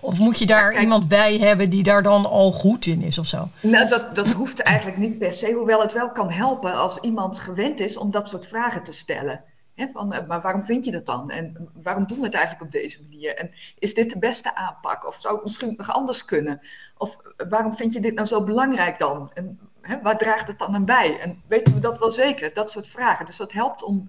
Of 0.00 0.18
moet 0.18 0.38
je 0.38 0.46
daar 0.46 0.80
iemand 0.80 1.08
bij 1.08 1.38
hebben 1.38 1.70
die 1.70 1.82
daar 1.82 2.02
dan 2.02 2.26
al 2.26 2.52
goed 2.52 2.86
in 2.86 3.02
is 3.02 3.18
of 3.18 3.26
zo? 3.26 3.48
Nou, 3.60 3.88
dat, 3.88 4.14
dat 4.14 4.30
hoeft 4.30 4.60
eigenlijk 4.60 4.98
niet 4.98 5.18
per 5.18 5.32
se. 5.32 5.52
Hoewel 5.52 5.80
het 5.80 5.92
wel 5.92 6.12
kan 6.12 6.30
helpen 6.30 6.74
als 6.74 6.98
iemand 7.00 7.38
gewend 7.38 7.80
is 7.80 7.96
om 7.96 8.10
dat 8.10 8.28
soort 8.28 8.46
vragen 8.46 8.82
te 8.82 8.92
stellen. 8.92 9.44
van, 9.76 10.12
eh, 10.12 10.26
maar 10.26 10.40
waarom 10.40 10.64
vind 10.64 10.84
je 10.84 10.90
dat 10.90 11.06
dan? 11.06 11.30
En 11.30 11.70
waarom 11.82 12.06
doen 12.06 12.18
we 12.18 12.24
het 12.24 12.34
eigenlijk 12.34 12.64
op 12.64 12.72
deze 12.72 13.02
manier? 13.02 13.34
En 13.34 13.50
is 13.78 13.94
dit 13.94 14.12
de 14.12 14.18
beste 14.18 14.54
aanpak? 14.54 15.06
Of 15.06 15.20
zou 15.20 15.34
het 15.34 15.44
misschien 15.44 15.74
nog 15.76 15.92
anders 15.92 16.24
kunnen? 16.24 16.60
Of 16.96 17.16
eh, 17.16 17.48
waarom 17.48 17.74
vind 17.74 17.92
je 17.92 18.00
dit 18.00 18.14
nou 18.14 18.26
zo 18.26 18.42
belangrijk 18.44 18.98
dan? 18.98 19.30
En 19.34 19.58
waar 20.02 20.18
draagt 20.18 20.48
het 20.48 20.58
dan 20.58 20.74
aan 20.74 20.84
bij? 20.84 21.20
En 21.20 21.42
weten 21.48 21.74
we 21.74 21.80
dat 21.80 21.98
wel 21.98 22.10
zeker? 22.10 22.54
Dat 22.54 22.70
soort 22.70 22.88
vragen. 22.88 23.26
Dus 23.26 23.36
dat 23.36 23.52
helpt 23.52 23.82
om 23.82 24.08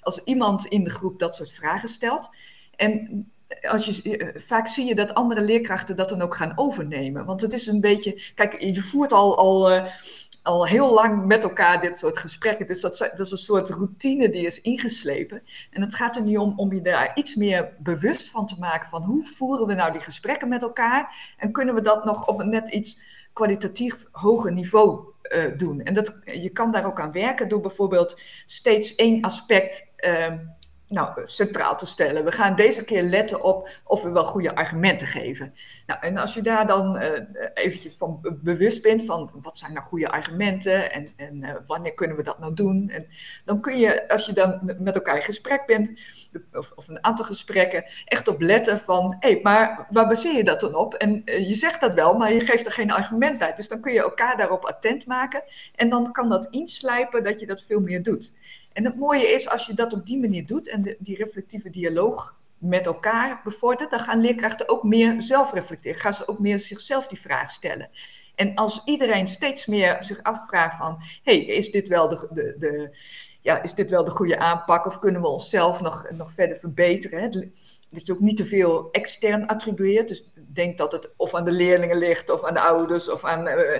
als 0.00 0.20
iemand 0.24 0.66
in 0.66 0.84
de 0.84 0.90
groep 0.90 1.18
dat 1.18 1.36
soort 1.36 1.52
vragen 1.52 1.88
stelt. 1.88 2.30
En 2.76 3.32
als 3.62 3.86
je, 3.86 4.16
eh, 4.16 4.40
vaak 4.40 4.66
zie 4.68 4.86
je 4.86 4.94
dat 4.94 5.14
andere 5.14 5.40
leerkrachten 5.40 5.96
dat 5.96 6.08
dan 6.08 6.22
ook 6.22 6.34
gaan 6.34 6.52
overnemen. 6.56 7.24
Want 7.24 7.40
het 7.40 7.52
is 7.52 7.66
een 7.66 7.80
beetje. 7.80 8.32
Kijk, 8.34 8.60
je 8.60 8.80
voert 8.80 9.12
al, 9.12 9.38
al, 9.38 9.72
uh, 9.72 9.86
al 10.42 10.66
heel 10.66 10.92
lang 10.92 11.24
met 11.24 11.42
elkaar 11.42 11.80
dit 11.80 11.98
soort 11.98 12.18
gesprekken. 12.18 12.66
Dus 12.66 12.80
dat, 12.80 12.98
dat, 12.98 13.20
is 13.20 13.30
een 13.30 13.36
soort 13.36 13.70
routine 13.70 14.30
die 14.30 14.46
is 14.46 14.60
ingeslepen. 14.60 15.42
En 15.70 15.80
het 15.80 15.94
gaat 15.94 16.16
er 16.16 16.22
niet 16.22 16.38
om 16.38 16.52
om 16.56 16.72
je 16.72 16.82
daar 16.82 17.10
iets 17.14 17.34
meer 17.34 17.68
bewust 17.78 18.30
van 18.30 18.46
te 18.46 18.58
maken. 18.58 18.88
Van 18.88 19.02
hoe 19.02 19.24
voeren 19.24 19.66
we 19.66 19.74
nou 19.74 19.92
die 19.92 20.00
gesprekken 20.00 20.48
met 20.48 20.62
elkaar? 20.62 21.34
En 21.38 21.52
kunnen 21.52 21.74
we 21.74 21.80
dat 21.80 22.04
nog 22.04 22.26
op 22.26 22.40
een 22.40 22.48
net 22.48 22.68
iets 22.68 23.00
kwalitatief 23.32 24.04
hoger 24.10 24.52
niveau 24.52 25.00
uh, 25.22 25.56
doen? 25.56 25.82
En 25.82 25.94
dat, 25.94 26.16
je 26.24 26.50
kan 26.50 26.72
daar 26.72 26.86
ook 26.86 27.00
aan 27.00 27.12
werken 27.12 27.48
door 27.48 27.60
bijvoorbeeld 27.60 28.20
steeds 28.46 28.94
één 28.94 29.22
aspect 29.22 29.92
nou, 30.94 31.26
centraal 31.26 31.76
te 31.76 31.86
stellen. 31.86 32.24
We 32.24 32.32
gaan 32.32 32.56
deze 32.56 32.84
keer 32.84 33.02
letten 33.02 33.42
op 33.42 33.68
of 33.84 34.02
we 34.02 34.10
wel 34.10 34.24
goede 34.24 34.54
argumenten 34.54 35.06
geven. 35.06 35.54
Nou, 35.86 36.00
en 36.00 36.16
als 36.16 36.34
je 36.34 36.42
daar 36.42 36.66
dan 36.66 37.02
uh, 37.02 37.20
eventjes 37.54 37.96
van 37.96 38.36
bewust 38.42 38.82
bent 38.82 39.04
van 39.04 39.30
wat 39.34 39.58
zijn 39.58 39.72
nou 39.72 39.86
goede 39.86 40.08
argumenten 40.08 40.92
en, 40.92 41.08
en 41.16 41.42
uh, 41.42 41.50
wanneer 41.66 41.94
kunnen 41.94 42.16
we 42.16 42.22
dat 42.22 42.38
nou 42.38 42.54
doen. 42.54 42.90
En 42.90 43.06
dan 43.44 43.60
kun 43.60 43.78
je, 43.78 44.08
als 44.08 44.26
je 44.26 44.32
dan 44.32 44.76
met 44.78 44.94
elkaar 44.94 45.16
in 45.16 45.22
gesprek 45.22 45.66
bent, 45.66 46.00
of, 46.52 46.72
of 46.74 46.88
een 46.88 47.04
aantal 47.04 47.24
gesprekken, 47.24 47.84
echt 48.04 48.28
op 48.28 48.40
letten 48.40 48.78
van, 48.78 49.16
hé, 49.20 49.30
hey, 49.30 49.40
maar 49.42 49.86
waar 49.90 50.08
baseer 50.08 50.36
je 50.36 50.44
dat 50.44 50.60
dan 50.60 50.74
op? 50.74 50.94
En 50.94 51.22
je 51.24 51.54
zegt 51.54 51.80
dat 51.80 51.94
wel, 51.94 52.16
maar 52.16 52.32
je 52.32 52.40
geeft 52.40 52.66
er 52.66 52.72
geen 52.72 52.90
argument 52.90 53.38
bij. 53.38 53.54
Dus 53.54 53.68
dan 53.68 53.80
kun 53.80 53.92
je 53.92 54.02
elkaar 54.02 54.36
daarop 54.36 54.64
attent 54.64 55.06
maken 55.06 55.42
en 55.74 55.88
dan 55.88 56.12
kan 56.12 56.28
dat 56.28 56.46
inslijpen 56.50 57.24
dat 57.24 57.40
je 57.40 57.46
dat 57.46 57.62
veel 57.62 57.80
meer 57.80 58.02
doet. 58.02 58.32
En 58.74 58.84
het 58.84 58.96
mooie 58.96 59.32
is, 59.32 59.48
als 59.48 59.66
je 59.66 59.74
dat 59.74 59.92
op 59.92 60.06
die 60.06 60.20
manier 60.20 60.46
doet 60.46 60.68
en 60.68 60.96
die 60.98 61.16
reflectieve 61.16 61.70
dialoog 61.70 62.36
met 62.58 62.86
elkaar 62.86 63.40
bevordert, 63.44 63.90
dan 63.90 63.98
gaan 63.98 64.20
leerkrachten 64.20 64.68
ook 64.68 64.82
meer 64.82 65.22
zelf 65.22 65.52
reflecteren. 65.52 66.00
Gaan 66.00 66.14
ze 66.14 66.28
ook 66.28 66.38
meer 66.38 66.58
zichzelf 66.58 67.06
die 67.06 67.20
vraag 67.20 67.50
stellen. 67.50 67.90
En 68.34 68.54
als 68.54 68.82
iedereen 68.84 69.28
steeds 69.28 69.66
meer 69.66 69.96
zich 69.98 70.22
afvraagt 70.22 70.76
van, 70.76 71.02
hey, 71.22 71.44
is 71.44 71.70
dit 71.70 71.88
wel 71.88 72.08
de, 72.08 72.28
de, 72.30 72.56
de, 72.58 72.96
ja, 73.40 73.62
is 73.62 73.74
dit 73.74 73.90
wel 73.90 74.04
de 74.04 74.10
goede 74.10 74.38
aanpak 74.38 74.86
of 74.86 74.98
kunnen 74.98 75.20
we 75.20 75.28
onszelf 75.28 75.80
nog, 75.80 76.10
nog 76.10 76.32
verder 76.32 76.56
verbeteren? 76.56 77.52
Dat 77.90 78.06
je 78.06 78.12
ook 78.12 78.20
niet 78.20 78.36
te 78.36 78.44
veel 78.44 78.90
extern 78.90 79.46
attribueert. 79.46 80.08
Dus 80.08 80.28
denk 80.34 80.78
dat 80.78 80.92
het 80.92 81.10
of 81.16 81.34
aan 81.34 81.44
de 81.44 81.52
leerlingen 81.52 81.98
ligt, 81.98 82.30
of 82.30 82.44
aan 82.44 82.54
de 82.54 82.60
ouders, 82.60 83.10
of 83.10 83.24
aan 83.24 83.48
uh, 83.48 83.78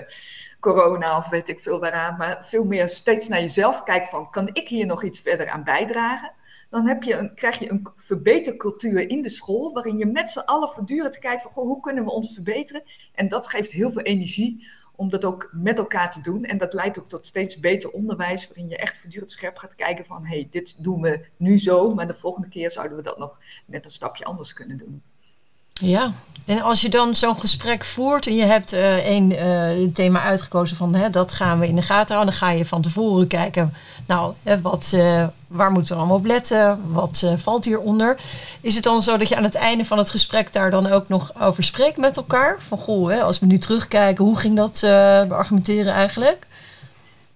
corona, 0.71 1.17
of 1.17 1.29
weet 1.29 1.49
ik 1.49 1.59
veel 1.59 1.79
waaraan. 1.79 2.17
Maar 2.17 2.45
veel 2.45 2.65
meer 2.65 2.87
steeds 2.87 3.27
naar 3.27 3.41
jezelf 3.41 3.83
kijkt 3.83 4.09
van, 4.09 4.29
kan 4.29 4.49
ik 4.53 4.67
hier 4.67 4.85
nog 4.85 5.03
iets 5.03 5.21
verder 5.21 5.49
aan 5.49 5.63
bijdragen? 5.63 6.31
Dan 6.69 6.87
heb 6.87 7.03
je 7.03 7.13
een, 7.13 7.35
krijg 7.35 7.59
je 7.59 7.71
een 7.71 7.87
verbetercultuur 7.95 9.09
in 9.09 9.21
de 9.21 9.29
school, 9.29 9.73
waarin 9.73 9.97
je 9.97 10.05
met 10.05 10.29
z'n 10.29 10.39
allen 10.39 10.69
voortdurend 10.69 11.19
kijkt 11.19 11.41
van, 11.41 11.51
goh, 11.51 11.65
hoe 11.65 11.79
kunnen 11.79 12.03
we 12.03 12.11
ons 12.11 12.33
verbeteren? 12.33 12.83
En 13.13 13.27
dat 13.27 13.47
geeft 13.47 13.71
heel 13.71 13.89
veel 13.89 14.01
energie 14.01 14.67
om 14.95 15.09
dat 15.09 15.25
ook 15.25 15.49
met 15.51 15.77
elkaar 15.77 16.11
te 16.11 16.21
doen. 16.21 16.43
En 16.43 16.57
dat 16.57 16.73
leidt 16.73 16.99
ook 16.99 17.09
tot 17.09 17.25
steeds 17.25 17.59
beter 17.59 17.91
onderwijs, 17.91 18.47
waarin 18.47 18.69
je 18.69 18.77
echt 18.77 18.97
voortdurend 18.97 19.31
scherp 19.31 19.57
gaat 19.57 19.75
kijken 19.75 20.05
van, 20.05 20.25
hé, 20.25 20.35
hey, 20.35 20.47
dit 20.51 20.83
doen 20.83 21.01
we 21.01 21.25
nu 21.37 21.59
zo, 21.59 21.93
maar 21.93 22.07
de 22.07 22.13
volgende 22.13 22.47
keer 22.47 22.71
zouden 22.71 22.97
we 22.97 23.03
dat 23.03 23.17
nog 23.17 23.39
net 23.65 23.85
een 23.85 23.91
stapje 23.91 24.25
anders 24.25 24.53
kunnen 24.53 24.77
doen. 24.77 25.03
Ja, 25.81 26.11
en 26.45 26.61
als 26.61 26.81
je 26.81 26.89
dan 26.89 27.15
zo'n 27.15 27.39
gesprek 27.39 27.85
voert 27.85 28.27
en 28.27 28.35
je 28.35 28.43
hebt 28.43 28.73
uh, 28.73 29.09
een 29.09 29.31
uh, 29.31 29.87
thema 29.93 30.21
uitgekozen 30.21 30.77
van 30.77 30.95
hè, 30.95 31.09
dat 31.09 31.31
gaan 31.31 31.59
we 31.59 31.67
in 31.67 31.75
de 31.75 31.81
gaten 31.81 32.15
houden, 32.15 32.39
dan 32.39 32.47
ga 32.47 32.55
je 32.55 32.65
van 32.65 32.81
tevoren 32.81 33.27
kijken, 33.27 33.73
nou, 34.05 34.33
wat, 34.61 34.91
uh, 34.95 35.27
waar 35.47 35.71
moeten 35.71 35.93
we 35.93 35.99
allemaal 35.99 36.17
op 36.17 36.25
letten, 36.25 36.79
wat 36.91 37.25
valt 37.37 37.65
hieronder. 37.65 38.17
Is 38.61 38.75
het 38.75 38.83
dan 38.83 39.01
zo 39.01 39.17
dat 39.17 39.29
je 39.29 39.35
aan 39.35 39.43
het 39.43 39.55
einde 39.55 39.85
van 39.85 39.97
het 39.97 40.09
gesprek 40.09 40.53
daar 40.53 40.71
dan 40.71 40.87
ook 40.87 41.07
nog 41.07 41.31
over 41.41 41.63
spreekt 41.63 41.97
met 41.97 42.17
elkaar? 42.17 42.57
Van 42.59 42.77
goh, 42.77 43.09
hè, 43.09 43.21
als 43.21 43.39
we 43.39 43.45
nu 43.45 43.57
terugkijken, 43.57 44.25
hoe 44.25 44.37
ging 44.37 44.55
dat 44.55 44.79
beargumenteren 45.27 45.93
eigenlijk? 45.93 46.47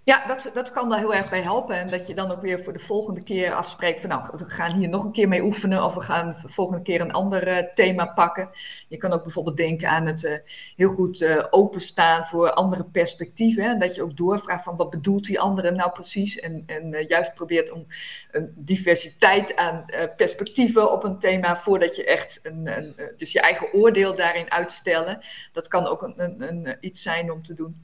Ja, 0.09 0.25
dat, 0.27 0.51
dat 0.53 0.71
kan 0.71 0.89
daar 0.89 0.99
heel 0.99 1.13
erg 1.13 1.29
bij 1.29 1.41
helpen. 1.41 1.75
En 1.75 1.87
dat 1.87 2.07
je 2.07 2.13
dan 2.13 2.31
ook 2.31 2.41
weer 2.41 2.63
voor 2.63 2.73
de 2.73 2.79
volgende 2.79 3.23
keer 3.23 3.53
afspreekt 3.53 4.01
van 4.01 4.09
nou, 4.09 4.29
we 4.37 4.49
gaan 4.49 4.75
hier 4.75 4.89
nog 4.89 5.03
een 5.03 5.11
keer 5.11 5.27
mee 5.27 5.43
oefenen 5.43 5.83
of 5.83 5.93
we 5.93 6.01
gaan 6.01 6.35
de 6.41 6.47
volgende 6.47 6.81
keer 6.81 7.01
een 7.01 7.11
ander 7.11 7.47
uh, 7.47 7.73
thema 7.73 8.05
pakken. 8.05 8.49
Je 8.87 8.97
kan 8.97 9.11
ook 9.11 9.23
bijvoorbeeld 9.23 9.57
denken 9.57 9.89
aan 9.89 10.05
het 10.05 10.23
uh, 10.23 10.37
heel 10.75 10.89
goed 10.89 11.21
uh, 11.21 11.45
openstaan 11.49 12.25
voor 12.25 12.51
andere 12.51 12.85
perspectieven. 12.85 13.63
En 13.63 13.79
dat 13.79 13.95
je 13.95 14.03
ook 14.03 14.17
doorvraagt 14.17 14.63
van 14.63 14.75
wat 14.75 14.89
bedoelt 14.89 15.25
die 15.25 15.39
andere 15.39 15.71
nou 15.71 15.91
precies. 15.91 16.39
En, 16.39 16.63
en 16.65 17.05
juist 17.07 17.33
probeert 17.33 17.71
om 17.71 17.85
een 18.31 18.53
diversiteit 18.55 19.55
aan 19.55 19.85
perspectieven 20.15 20.91
op 20.91 21.03
een 21.03 21.19
thema 21.19 21.57
voordat 21.57 21.95
je 21.95 22.05
echt 22.05 22.39
een, 22.43 22.77
een, 22.77 22.95
dus 23.17 23.31
je 23.31 23.41
eigen 23.41 23.73
oordeel 23.73 24.15
daarin 24.15 24.51
uitstellen. 24.51 25.19
Dat 25.51 25.67
kan 25.67 25.85
ook 25.85 26.01
een, 26.01 26.13
een, 26.17 26.41
een 26.47 26.77
iets 26.79 27.01
zijn 27.01 27.31
om 27.31 27.43
te 27.43 27.53
doen. 27.53 27.83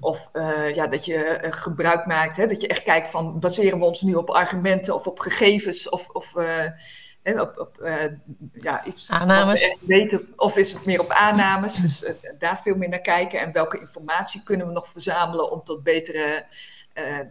Of 0.00 0.30
uh, 0.32 0.74
ja, 0.74 0.86
dat 0.86 1.04
je 1.04 1.40
uh, 1.44 1.52
gebruik 1.52 2.06
maakt, 2.06 2.36
hè, 2.36 2.46
dat 2.46 2.60
je 2.60 2.68
echt 2.68 2.82
kijkt 2.82 3.08
van 3.08 3.38
baseren 3.38 3.78
we 3.78 3.84
ons 3.84 4.02
nu 4.02 4.14
op 4.14 4.30
argumenten 4.30 4.94
of 4.94 5.06
op 5.06 5.18
gegevens 5.18 5.88
of, 5.88 6.08
of 6.08 6.34
uh, 6.36 7.40
op, 7.40 7.58
op 7.58 7.88
ja, 8.52 8.84
iets 8.84 9.10
aannames. 9.10 9.60
We 9.60 9.86
weten, 9.86 10.32
of 10.36 10.56
is 10.56 10.72
het 10.72 10.84
meer 10.84 11.00
op 11.00 11.10
aannames? 11.10 11.74
Dus 11.74 12.04
daar 12.38 12.60
veel 12.60 12.76
meer 12.76 12.88
naar 12.88 13.00
kijken 13.00 13.40
en 13.40 13.52
welke 13.52 13.80
informatie 13.80 14.42
kunnen 14.42 14.66
we 14.66 14.72
nog 14.72 14.88
verzamelen 14.88 15.50
om 15.50 15.62
tot 15.62 15.82
betere, 15.82 16.46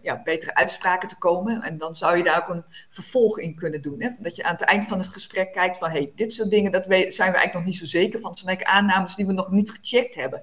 ja, 0.02 0.22
betere 0.24 0.56
uitspraken 0.56 1.10
te 1.10 1.18
komen. 1.18 1.62
En 1.62 1.78
dan 1.78 1.96
zou 1.96 2.18
je 2.18 2.24
daar 2.24 2.38
ook 2.38 2.56
een 2.56 2.64
vervolg 2.90 3.40
in 3.40 3.56
kunnen 3.56 3.82
doen. 3.82 4.02
Hè? 4.02 4.10
Dat 4.20 4.36
je 4.36 4.44
aan 4.44 4.54
het 4.54 4.62
eind 4.62 4.86
van 4.86 4.98
het 4.98 5.08
gesprek 5.08 5.52
kijkt 5.52 5.78
van 5.78 5.90
hey, 5.90 6.12
dit 6.16 6.34
soort 6.34 6.50
dingen, 6.50 6.72
dat 6.72 6.86
zijn 6.86 7.08
we 7.08 7.16
eigenlijk 7.18 7.54
nog 7.54 7.66
niet 7.66 7.78
zo 7.78 7.86
zeker 7.86 8.20
van. 8.20 8.30
Het 8.30 8.40
zijn 8.40 8.56
eigenlijk 8.56 8.78
aannames 8.78 9.16
die 9.16 9.26
we 9.26 9.34
nog 9.34 9.52
niet 9.52 9.72
gecheckt 9.72 10.16
hebben 10.16 10.42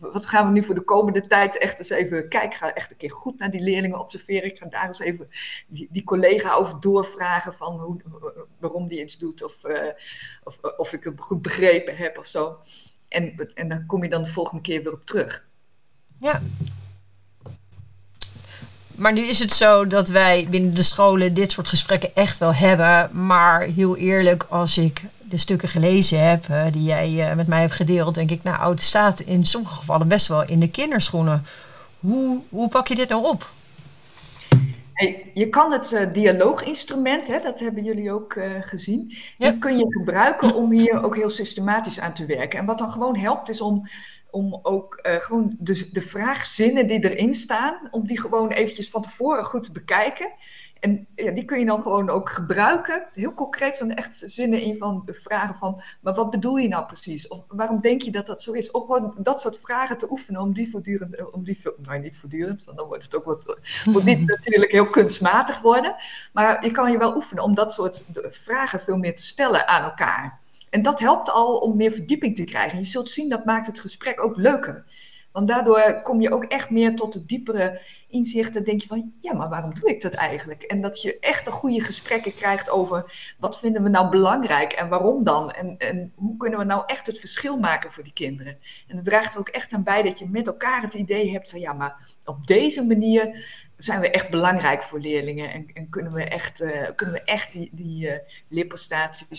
wat 0.00 0.26
gaan 0.26 0.46
we 0.46 0.52
nu 0.52 0.64
voor 0.64 0.74
de 0.74 0.80
komende 0.80 1.26
tijd 1.26 1.58
echt 1.58 1.78
eens 1.78 1.90
even 1.90 2.28
kijken? 2.28 2.50
Ik 2.50 2.56
ga 2.56 2.74
echt 2.74 2.90
een 2.90 2.96
keer 2.96 3.10
goed 3.10 3.38
naar 3.38 3.50
die 3.50 3.60
leerlingen 3.60 4.00
observeren. 4.00 4.50
Ik 4.50 4.58
ga 4.58 4.66
daar 4.66 4.86
eens 4.86 5.00
even 5.00 5.28
die, 5.68 5.88
die 5.90 6.04
collega 6.04 6.54
over 6.54 6.80
doorvragen 6.80 7.54
van 7.54 7.80
hoe, 7.80 8.00
waarom 8.58 8.88
die 8.88 9.02
iets 9.02 9.18
doet 9.18 9.44
of, 9.44 9.64
uh, 9.64 9.78
of, 10.44 10.58
of 10.76 10.92
ik 10.92 11.04
het 11.04 11.14
goed 11.20 11.42
begrepen 11.42 11.96
heb 11.96 12.18
of 12.18 12.26
zo. 12.26 12.58
En, 13.08 13.50
en 13.54 13.68
dan 13.68 13.86
kom 13.86 14.02
je 14.02 14.10
dan 14.10 14.22
de 14.22 14.30
volgende 14.30 14.62
keer 14.62 14.82
weer 14.82 14.92
op 14.92 15.04
terug. 15.04 15.46
Ja. 16.18 16.40
Maar 18.96 19.12
nu 19.12 19.20
is 19.20 19.38
het 19.38 19.52
zo 19.52 19.86
dat 19.86 20.08
wij 20.08 20.46
binnen 20.50 20.74
de 20.74 20.82
scholen 20.82 21.34
dit 21.34 21.52
soort 21.52 21.68
gesprekken 21.68 22.14
echt 22.14 22.38
wel 22.38 22.54
hebben. 22.54 23.24
Maar 23.26 23.62
heel 23.62 23.96
eerlijk, 23.96 24.46
als 24.48 24.78
ik 24.78 25.02
de 25.30 25.36
stukken 25.36 25.68
gelezen 25.68 26.28
heb 26.28 26.46
uh, 26.50 26.64
die 26.72 26.82
jij 26.82 27.10
uh, 27.10 27.34
met 27.34 27.46
mij 27.46 27.60
hebt 27.60 27.72
gedeeld, 27.72 28.14
denk 28.14 28.30
ik, 28.30 28.42
nou, 28.42 28.70
het 28.70 28.82
staat 28.82 29.20
in 29.20 29.46
sommige 29.46 29.74
gevallen 29.74 30.08
best 30.08 30.28
wel 30.28 30.44
in 30.44 30.60
de 30.60 30.70
kinderschoenen. 30.70 31.44
Hoe, 32.00 32.40
hoe 32.48 32.68
pak 32.68 32.88
je 32.88 32.94
dit 32.94 33.08
nou 33.08 33.26
op? 33.26 33.50
Je 35.34 35.48
kan 35.48 35.72
het 35.72 35.92
uh, 35.92 36.12
dialooginstrument, 36.12 37.28
hè, 37.28 37.40
dat 37.42 37.60
hebben 37.60 37.84
jullie 37.84 38.12
ook 38.12 38.38
gezien, 38.60 39.16
ja. 39.38 39.50
die 39.50 39.58
kun 39.58 39.78
je 39.78 39.92
gebruiken 39.98 40.54
om 40.54 40.70
hier 40.70 41.02
ook 41.02 41.16
heel 41.16 41.28
systematisch 41.28 42.00
aan 42.00 42.14
te 42.14 42.26
werken. 42.26 42.58
En 42.58 42.64
wat 42.64 42.78
dan 42.78 42.90
gewoon 42.90 43.16
helpt 43.16 43.48
is 43.48 43.60
om 43.60 43.88
om 44.32 44.58
ook 44.62 44.98
gewoon 45.02 45.56
de, 45.58 45.88
de 45.92 46.00
vraagzinnen 46.00 46.86
die 46.86 47.10
erin 47.10 47.34
staan, 47.34 47.88
om 47.90 48.06
die 48.06 48.20
gewoon 48.20 48.50
eventjes 48.50 48.90
van 48.90 49.02
tevoren 49.02 49.44
goed 49.44 49.62
te 49.62 49.72
bekijken. 49.72 50.32
En 50.80 51.06
ja, 51.14 51.30
die 51.30 51.44
kun 51.44 51.58
je 51.58 51.64
dan 51.64 51.82
gewoon 51.82 52.10
ook 52.10 52.28
gebruiken. 52.28 53.06
Heel 53.12 53.34
concreet 53.34 53.76
zijn 53.76 53.94
echt 53.94 54.22
zinnen 54.26 54.60
in 54.60 54.76
van 54.76 55.02
de 55.04 55.14
vragen 55.14 55.54
van, 55.54 55.82
maar 56.00 56.14
wat 56.14 56.30
bedoel 56.30 56.56
je 56.56 56.68
nou 56.68 56.86
precies? 56.86 57.28
Of 57.28 57.42
waarom 57.48 57.80
denk 57.80 58.02
je 58.02 58.10
dat 58.10 58.26
dat 58.26 58.42
zo 58.42 58.52
is? 58.52 58.70
Of 58.70 58.86
gewoon 58.86 59.14
dat 59.18 59.40
soort 59.40 59.58
vragen 59.58 59.98
te 59.98 60.10
oefenen 60.10 60.40
om 60.40 60.52
die 60.52 60.70
voortdurend, 60.70 61.14
eh, 61.14 61.34
om 61.34 61.44
die, 61.44 61.58
nou 61.82 61.98
niet 61.98 62.16
voortdurend, 62.16 62.64
want 62.64 62.78
dan 62.78 62.86
wordt 62.86 63.02
het 63.02 63.16
ook 63.16 63.24
wat, 63.24 63.58
moet 63.84 64.04
niet 64.04 64.26
natuurlijk 64.36 64.72
heel 64.72 64.86
kunstmatig 64.86 65.60
worden. 65.60 65.94
Maar 66.32 66.64
je 66.64 66.70
kan 66.70 66.90
je 66.90 66.98
wel 66.98 67.16
oefenen 67.16 67.44
om 67.44 67.54
dat 67.54 67.72
soort 67.72 68.04
vragen 68.28 68.80
veel 68.80 68.96
meer 68.96 69.16
te 69.16 69.22
stellen 69.22 69.68
aan 69.68 69.82
elkaar. 69.82 70.40
En 70.70 70.82
dat 70.82 71.00
helpt 71.00 71.30
al 71.30 71.56
om 71.56 71.76
meer 71.76 71.92
verdieping 71.92 72.36
te 72.36 72.44
krijgen. 72.44 72.78
Je 72.78 72.84
zult 72.84 73.10
zien, 73.10 73.28
dat 73.28 73.44
maakt 73.44 73.66
het 73.66 73.80
gesprek 73.80 74.22
ook 74.22 74.36
leuker. 74.36 74.84
Want 75.32 75.48
daardoor 75.48 76.00
kom 76.02 76.20
je 76.20 76.32
ook 76.32 76.44
echt 76.44 76.70
meer 76.70 76.96
tot 76.96 77.12
de 77.12 77.24
diepere 77.26 77.80
inzichten. 78.08 78.64
Denk 78.64 78.80
je 78.80 78.86
van, 78.86 79.12
ja, 79.20 79.34
maar 79.34 79.48
waarom 79.48 79.74
doe 79.74 79.90
ik 79.90 80.00
dat 80.02 80.12
eigenlijk? 80.12 80.62
En 80.62 80.80
dat 80.80 81.02
je 81.02 81.18
echt 81.18 81.44
de 81.44 81.50
goede 81.50 81.80
gesprekken 81.80 82.34
krijgt 82.34 82.70
over 82.70 83.34
wat 83.38 83.58
vinden 83.58 83.82
we 83.82 83.88
nou 83.88 84.10
belangrijk 84.10 84.72
en 84.72 84.88
waarom 84.88 85.24
dan? 85.24 85.50
En, 85.50 85.78
en 85.78 86.12
hoe 86.14 86.36
kunnen 86.36 86.58
we 86.58 86.64
nou 86.64 86.82
echt 86.86 87.06
het 87.06 87.18
verschil 87.18 87.58
maken 87.58 87.92
voor 87.92 88.02
die 88.02 88.12
kinderen? 88.12 88.58
En 88.86 88.96
het 88.96 89.04
draagt 89.04 89.34
er 89.34 89.40
ook 89.40 89.48
echt 89.48 89.72
aan 89.72 89.82
bij 89.82 90.02
dat 90.02 90.18
je 90.18 90.28
met 90.28 90.46
elkaar 90.46 90.82
het 90.82 90.94
idee 90.94 91.32
hebt 91.32 91.50
van, 91.50 91.60
ja, 91.60 91.72
maar 91.72 92.16
op 92.24 92.46
deze 92.46 92.84
manier 92.84 93.44
zijn 93.76 94.00
we 94.00 94.10
echt 94.10 94.30
belangrijk 94.30 94.82
voor 94.82 95.00
leerlingen 95.00 95.52
en, 95.52 95.70
en 95.74 95.88
kunnen 95.88 96.12
we 96.12 96.24
echt, 96.24 96.60
uh, 96.60 96.86
kunnen 96.94 97.14
we 97.14 97.22
echt 97.24 97.52
die, 97.52 97.70
die 97.72 98.22
uh, 98.48 98.70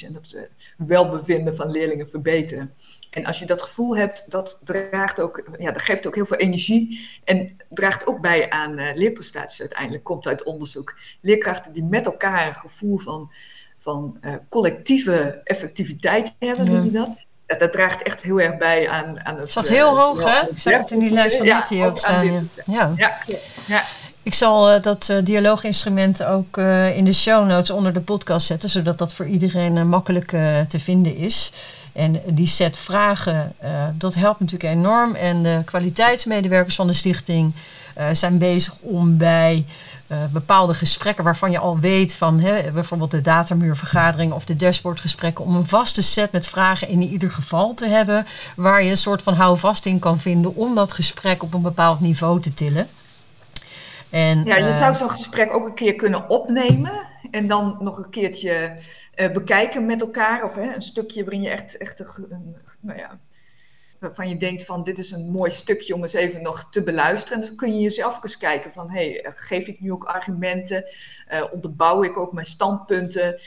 en 0.04 0.14
het 0.14 0.34
uh, 0.34 0.42
welbevinden 0.88 1.56
van 1.56 1.72
leerlingen 1.72 2.10
verbeteren. 2.10 2.74
En 3.12 3.26
als 3.26 3.40
je 3.40 3.46
dat 3.46 3.62
gevoel 3.62 3.98
hebt, 3.98 4.26
dat, 4.28 4.60
draagt 4.64 5.20
ook, 5.20 5.50
ja, 5.58 5.72
dat 5.72 5.82
geeft 5.82 6.08
ook 6.08 6.16
heel 6.16 6.26
veel 6.26 6.38
energie 6.38 7.10
en 7.24 7.58
draagt 7.70 8.08
ook 8.08 8.22
bij 8.22 8.50
aan 8.50 8.80
uh, 8.80 8.96
leerprestaties 8.96 9.60
uiteindelijk, 9.60 10.04
komt 10.04 10.28
uit 10.28 10.44
onderzoek. 10.44 10.96
Leerkrachten 11.22 11.74
die 11.74 11.84
met 11.84 12.06
elkaar 12.06 12.48
een 12.48 12.56
gevoel 12.56 12.98
van, 12.98 13.32
van 13.78 14.18
uh, 14.22 14.34
collectieve 14.50 15.42
effectiviteit 15.44 16.34
hebben, 16.40 16.74
ja. 16.74 16.84
je 16.84 16.92
dat? 16.92 17.16
Ja, 17.48 17.58
dat 17.58 17.72
draagt 17.72 18.02
echt 18.02 18.22
heel 18.22 18.42
erg 18.42 18.58
bij 18.58 18.90
aan, 18.90 19.26
aan 19.26 19.36
het... 19.36 19.48
Is 19.48 19.54
dat 19.54 19.68
heel 19.68 19.94
uh, 19.94 20.00
hoog, 20.00 20.24
hè? 20.24 20.42
Zag 20.56 20.78
het 20.78 20.92
in 20.92 21.00
die 21.00 21.12
lijst 21.12 21.38
van 21.38 21.46
ja, 21.46 21.66
ook 21.86 21.98
staan. 21.98 22.50
Ja. 22.66 22.94
Ja. 22.96 23.18
ja. 23.68 23.84
Ik 24.24 24.34
zal 24.34 24.74
uh, 24.74 24.82
dat 24.82 25.08
uh, 25.12 25.18
dialooginstrument 25.24 26.24
ook 26.24 26.58
uh, 26.58 26.98
in 26.98 27.06
de 27.06 27.14
show 27.14 27.48
notes 27.48 27.72
onder 27.72 27.94
de 27.94 28.02
podcast 28.02 28.46
zetten, 28.46 28.70
zodat 28.70 28.98
dat 28.98 29.14
voor 29.14 29.26
iedereen 29.26 29.88
makkelijk 29.88 30.28
te 30.68 30.80
vinden 30.80 31.16
is. 31.16 31.54
En 31.94 32.22
die 32.26 32.48
set 32.48 32.78
vragen, 32.78 33.56
dat 33.94 34.16
helpt 34.16 34.40
natuurlijk 34.40 34.74
enorm. 34.74 35.16
En 35.16 35.44
de 35.44 35.62
kwaliteitsmedewerkers 35.66 36.76
van 36.76 36.88
de 36.88 36.94
stichting 36.94 37.54
zijn 38.14 38.38
bezig 38.38 38.76
om 38.80 39.18
bij 39.18 39.66
bepaalde 40.32 40.74
gesprekken 40.74 41.24
waarvan 41.24 41.52
je 41.52 41.60
al 41.60 41.80
weet 41.80 42.16
van 42.16 42.40
hè, 42.40 42.72
bijvoorbeeld 42.72 43.12
de 43.12 43.22
datamuurvergadering 43.22 44.34
of 44.34 44.46
de 44.46 44.56
dashboardgesprekken, 44.56 45.46
om 45.46 45.56
een 45.56 45.66
vaste 45.66 46.02
set 46.02 46.32
met 46.32 46.48
vragen 46.48 46.88
in 46.88 47.02
ieder 47.02 47.32
geval 47.32 47.74
te 47.74 47.88
hebben, 47.88 48.28
waar 48.56 48.84
je 48.84 48.90
een 48.90 48.98
soort 48.98 49.22
van 49.22 49.34
houvast 49.34 49.86
in 49.86 50.00
kan 50.00 50.20
vinden 50.20 50.56
om 50.56 50.76
dat 50.76 50.92
gesprek 50.92 51.44
op 51.44 51.54
een 51.54 51.62
bepaald 51.62 52.00
niveau 52.00 52.42
te 52.42 52.54
tillen. 52.54 52.88
En, 54.10 54.44
ja, 54.44 54.58
je 54.58 54.74
zou 54.74 54.94
zo'n 54.94 55.10
gesprek 55.10 55.54
ook 55.54 55.66
een 55.66 55.74
keer 55.74 55.96
kunnen 55.96 56.30
opnemen 56.30 56.92
en 57.32 57.48
dan 57.48 57.78
nog 57.80 57.98
een 57.98 58.10
keertje 58.10 58.78
uh, 59.16 59.32
bekijken 59.32 59.86
met 59.86 60.02
elkaar. 60.02 60.44
Of 60.44 60.56
hè, 60.56 60.74
een 60.76 60.82
stukje 60.82 61.24
waarin 61.24 61.42
je 61.42 61.50
echt, 61.50 61.78
echt 61.78 62.00
een, 62.00 62.56
nou 62.80 63.00
ja, 63.00 63.20
waarvan 64.00 64.30
je 64.30 64.38
denkt 64.38 64.66
van 64.66 64.84
dit 64.84 64.98
is 64.98 65.12
een 65.12 65.30
mooi 65.30 65.52
stukje 65.52 65.94
om 65.94 66.02
eens 66.02 66.14
even 66.14 66.42
nog 66.42 66.70
te 66.70 66.84
beluisteren. 66.84 67.42
En 67.42 67.48
dan 67.48 67.56
kun 67.56 67.76
je 67.76 67.82
jezelf 67.82 68.24
eens 68.24 68.38
kijken 68.38 68.72
van 68.72 68.90
hey, 68.90 69.26
geef 69.36 69.68
ik 69.68 69.80
nu 69.80 69.92
ook 69.92 70.04
argumenten? 70.04 70.86
Uh, 71.32 71.44
onderbouw 71.52 72.04
ik 72.04 72.18
ook 72.18 72.34
mijn 72.34 72.46
standpunten? 72.46 73.40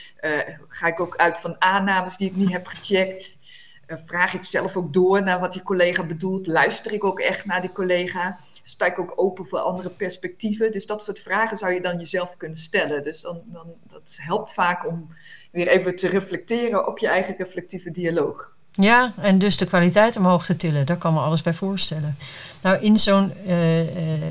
ga 0.69 0.87
ik 0.87 1.00
ook 1.00 1.16
uit 1.16 1.38
van 1.38 1.57
aannames 1.59 2.16
die 2.16 2.31
ik 2.31 2.37
niet 2.37 2.52
heb 2.52 2.66
gecheckt? 2.66 3.38
vraag 3.87 4.35
ik 4.35 4.45
zelf 4.45 4.76
ook 4.76 4.93
door 4.93 5.23
naar 5.23 5.40
wat 5.40 5.52
die 5.52 5.62
collega 5.62 6.04
bedoelt? 6.04 6.47
Luister 6.47 6.93
ik 6.93 7.04
ook 7.04 7.21
echt 7.21 7.45
naar 7.45 7.61
die 7.61 7.73
collega? 7.73 8.38
Sta 8.66 8.87
ik 8.87 8.99
ook 8.99 9.12
open 9.16 9.47
voor 9.47 9.59
andere 9.59 9.88
perspectieven. 9.88 10.73
Dus 10.73 10.87
dat 10.87 11.04
soort 11.04 11.18
vragen 11.18 11.56
zou 11.56 11.73
je 11.73 11.80
dan 11.80 11.99
jezelf 11.99 12.37
kunnen 12.37 12.59
stellen. 12.59 13.02
Dus 13.02 13.21
dan, 13.21 13.40
dan, 13.44 13.66
dat 13.92 14.16
helpt 14.21 14.52
vaak 14.52 14.88
om 14.88 15.09
weer 15.50 15.68
even 15.68 15.97
te 15.97 16.09
reflecteren 16.09 16.87
op 16.87 16.99
je 16.99 17.09
eigen 17.09 17.37
reflectieve 17.37 17.90
dialoog. 17.90 18.52
Ja, 18.73 19.12
en 19.16 19.38
dus 19.38 19.56
de 19.56 19.66
kwaliteit 19.66 20.16
omhoog 20.16 20.47
te 20.47 20.56
tillen, 20.56 20.87
daar 20.87 20.97
kan 20.97 21.12
me 21.12 21.21
alles 21.21 21.42
bij 21.42 21.54
voorstellen. 21.54 22.16
Nou, 22.62 22.78
in 22.78 22.99
zo'n 22.99 23.33
uh, 23.47 23.80
uh, 23.80 24.23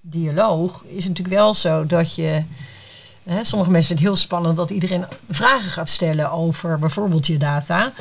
dialoog 0.00 0.84
is 0.84 1.04
het 1.04 1.08
natuurlijk 1.08 1.36
wel 1.36 1.54
zo 1.54 1.86
dat 1.86 2.14
je. 2.14 2.42
Hè, 3.22 3.44
sommige 3.44 3.70
mensen 3.70 3.96
vinden 3.96 4.04
het 4.06 4.14
heel 4.14 4.26
spannend 4.26 4.56
dat 4.56 4.70
iedereen 4.70 5.04
vragen 5.30 5.70
gaat 5.70 5.88
stellen 5.88 6.30
over 6.30 6.78
bijvoorbeeld 6.78 7.26
je 7.26 7.36
data. 7.36 7.92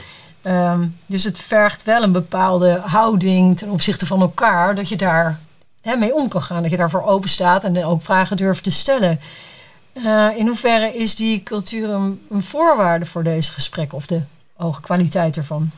Um, 0.44 0.98
dus 1.06 1.24
het 1.24 1.40
vergt 1.40 1.84
wel 1.84 2.04
een 2.04 2.12
bepaalde 2.12 2.82
houding 2.84 3.58
ten 3.58 3.70
opzichte 3.70 4.06
van 4.06 4.22
elkaar, 4.22 4.76
dat 4.76 4.90
je 4.90 4.96
daar 4.96 5.40
hè, 5.82 5.96
mee 5.96 6.16
om 6.16 6.28
kan 6.28 6.42
gaan. 6.42 6.62
Dat 6.62 6.72
je 6.72 6.78
daarvoor 6.78 7.04
open 7.04 7.30
staat 7.30 7.64
en 7.64 7.86
ook 7.86 8.02
vragen 8.02 8.38
durft 8.38 8.64
te 8.64 8.72
stellen. 8.72 9.20
Uh, 9.94 10.28
in 10.36 10.48
hoeverre 10.48 10.98
is 10.98 11.16
die 11.16 11.44
cultuur 11.44 11.90
een, 11.90 12.22
een 12.30 12.44
voorwaarde 12.44 13.06
voor 13.06 13.24
deze 13.24 13.52
gesprekken 13.52 13.98
of 13.98 14.06
de 14.06 14.22
hoge 14.56 14.82
kwaliteit 14.82 15.38
ervan? 15.38 15.72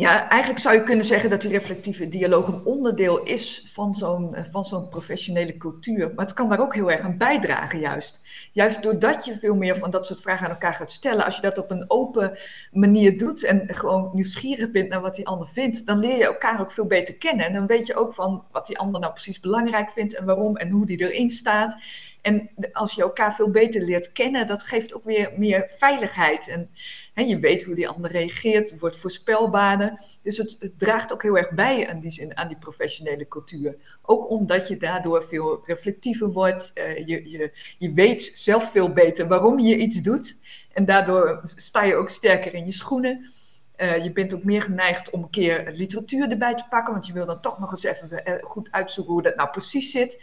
Ja, 0.00 0.28
eigenlijk 0.28 0.60
zou 0.60 0.74
je 0.74 0.82
kunnen 0.82 1.04
zeggen 1.04 1.30
dat 1.30 1.40
die 1.40 1.50
reflectieve 1.50 2.08
dialoog 2.08 2.48
een 2.48 2.64
onderdeel 2.64 3.22
is 3.22 3.62
van 3.66 3.94
zo'n, 3.94 4.34
eh, 4.34 4.44
van 4.44 4.64
zo'n 4.64 4.88
professionele 4.88 5.56
cultuur. 5.56 6.12
Maar 6.14 6.24
het 6.24 6.34
kan 6.34 6.48
daar 6.48 6.60
ook 6.60 6.74
heel 6.74 6.90
erg 6.90 7.00
aan 7.00 7.18
bijdragen, 7.18 7.78
juist. 7.78 8.20
Juist 8.52 8.82
doordat 8.82 9.24
je 9.24 9.38
veel 9.38 9.54
meer 9.54 9.78
van 9.78 9.90
dat 9.90 10.06
soort 10.06 10.20
vragen 10.20 10.44
aan 10.44 10.52
elkaar 10.52 10.74
gaat 10.74 10.92
stellen. 10.92 11.24
Als 11.24 11.36
je 11.36 11.42
dat 11.42 11.58
op 11.58 11.70
een 11.70 11.84
open 11.88 12.38
manier 12.72 13.18
doet 13.18 13.44
en 13.44 13.62
gewoon 13.66 14.10
nieuwsgierig 14.12 14.70
bent 14.70 14.88
naar 14.88 15.00
wat 15.00 15.14
die 15.14 15.26
ander 15.26 15.48
vindt, 15.48 15.86
dan 15.86 15.98
leer 15.98 16.16
je 16.16 16.24
elkaar 16.24 16.60
ook 16.60 16.72
veel 16.72 16.86
beter 16.86 17.14
kennen. 17.14 17.46
En 17.46 17.52
dan 17.52 17.66
weet 17.66 17.86
je 17.86 17.94
ook 17.94 18.14
van 18.14 18.44
wat 18.52 18.66
die 18.66 18.78
ander 18.78 19.00
nou 19.00 19.12
precies 19.12 19.40
belangrijk 19.40 19.90
vindt 19.90 20.14
en 20.14 20.24
waarom 20.24 20.56
en 20.56 20.70
hoe 20.70 20.86
die 20.86 21.00
erin 21.00 21.30
staat. 21.30 21.76
En 22.22 22.50
als 22.72 22.94
je 22.94 23.02
elkaar 23.02 23.34
veel 23.34 23.50
beter 23.50 23.82
leert 23.82 24.12
kennen, 24.12 24.46
dat 24.46 24.62
geeft 24.62 24.94
ook 24.94 25.04
weer 25.04 25.32
meer 25.36 25.70
veiligheid. 25.76 26.48
En 26.48 26.70
hè, 27.14 27.22
je 27.22 27.38
weet 27.38 27.64
hoe 27.64 27.74
die 27.74 27.88
ander 27.88 28.10
reageert, 28.10 28.78
wordt 28.78 28.98
voorspelbaarder. 28.98 29.89
Dus 30.22 30.36
het, 30.36 30.56
het, 30.58 30.78
draagt 30.78 31.12
ook 31.12 31.22
heel 31.22 31.36
erg 31.36 31.50
bij 31.50 31.88
aan 31.88 32.00
die, 32.00 32.36
aan 32.36 32.48
die 32.48 32.58
professionele 32.58 33.28
cultuur. 33.28 33.76
Ook 34.02 34.30
omdat 34.30 34.68
je 34.68 34.76
daardoor 34.76 35.24
veel 35.24 35.60
reflectiever 35.64 36.32
wordt. 36.32 36.70
Uh, 36.74 37.06
je, 37.06 37.30
je, 37.30 37.52
je 37.78 37.92
weet 37.92 38.30
zelf 38.34 38.70
veel 38.70 38.92
beter 38.92 39.28
waarom 39.28 39.58
je 39.58 39.76
iets 39.76 40.00
doet. 40.00 40.36
En 40.72 40.84
daardoor 40.84 41.40
sta 41.44 41.84
je 41.84 41.94
ook 41.94 42.08
sterker 42.08 42.54
in 42.54 42.64
je 42.64 42.72
schoenen. 42.72 43.30
Uh, 43.76 44.04
je 44.04 44.12
bent 44.12 44.34
ook 44.34 44.44
meer 44.44 44.62
geneigd 44.62 45.10
om 45.10 45.22
een 45.22 45.30
keer 45.30 45.70
literatuur 45.74 46.30
erbij 46.30 46.54
te 46.54 46.64
pakken, 46.70 46.92
want 46.92 47.06
je 47.06 47.12
wil 47.12 47.26
dan 47.26 47.40
toch 47.40 47.58
nog 47.58 47.70
eens 47.70 47.82
even 47.82 48.22
uh, 48.24 48.34
goed 48.40 48.68
uitzoeken 48.70 49.12
hoe 49.12 49.22
dat 49.22 49.36
nou 49.36 49.50
precies 49.50 49.90
zit. 49.90 50.18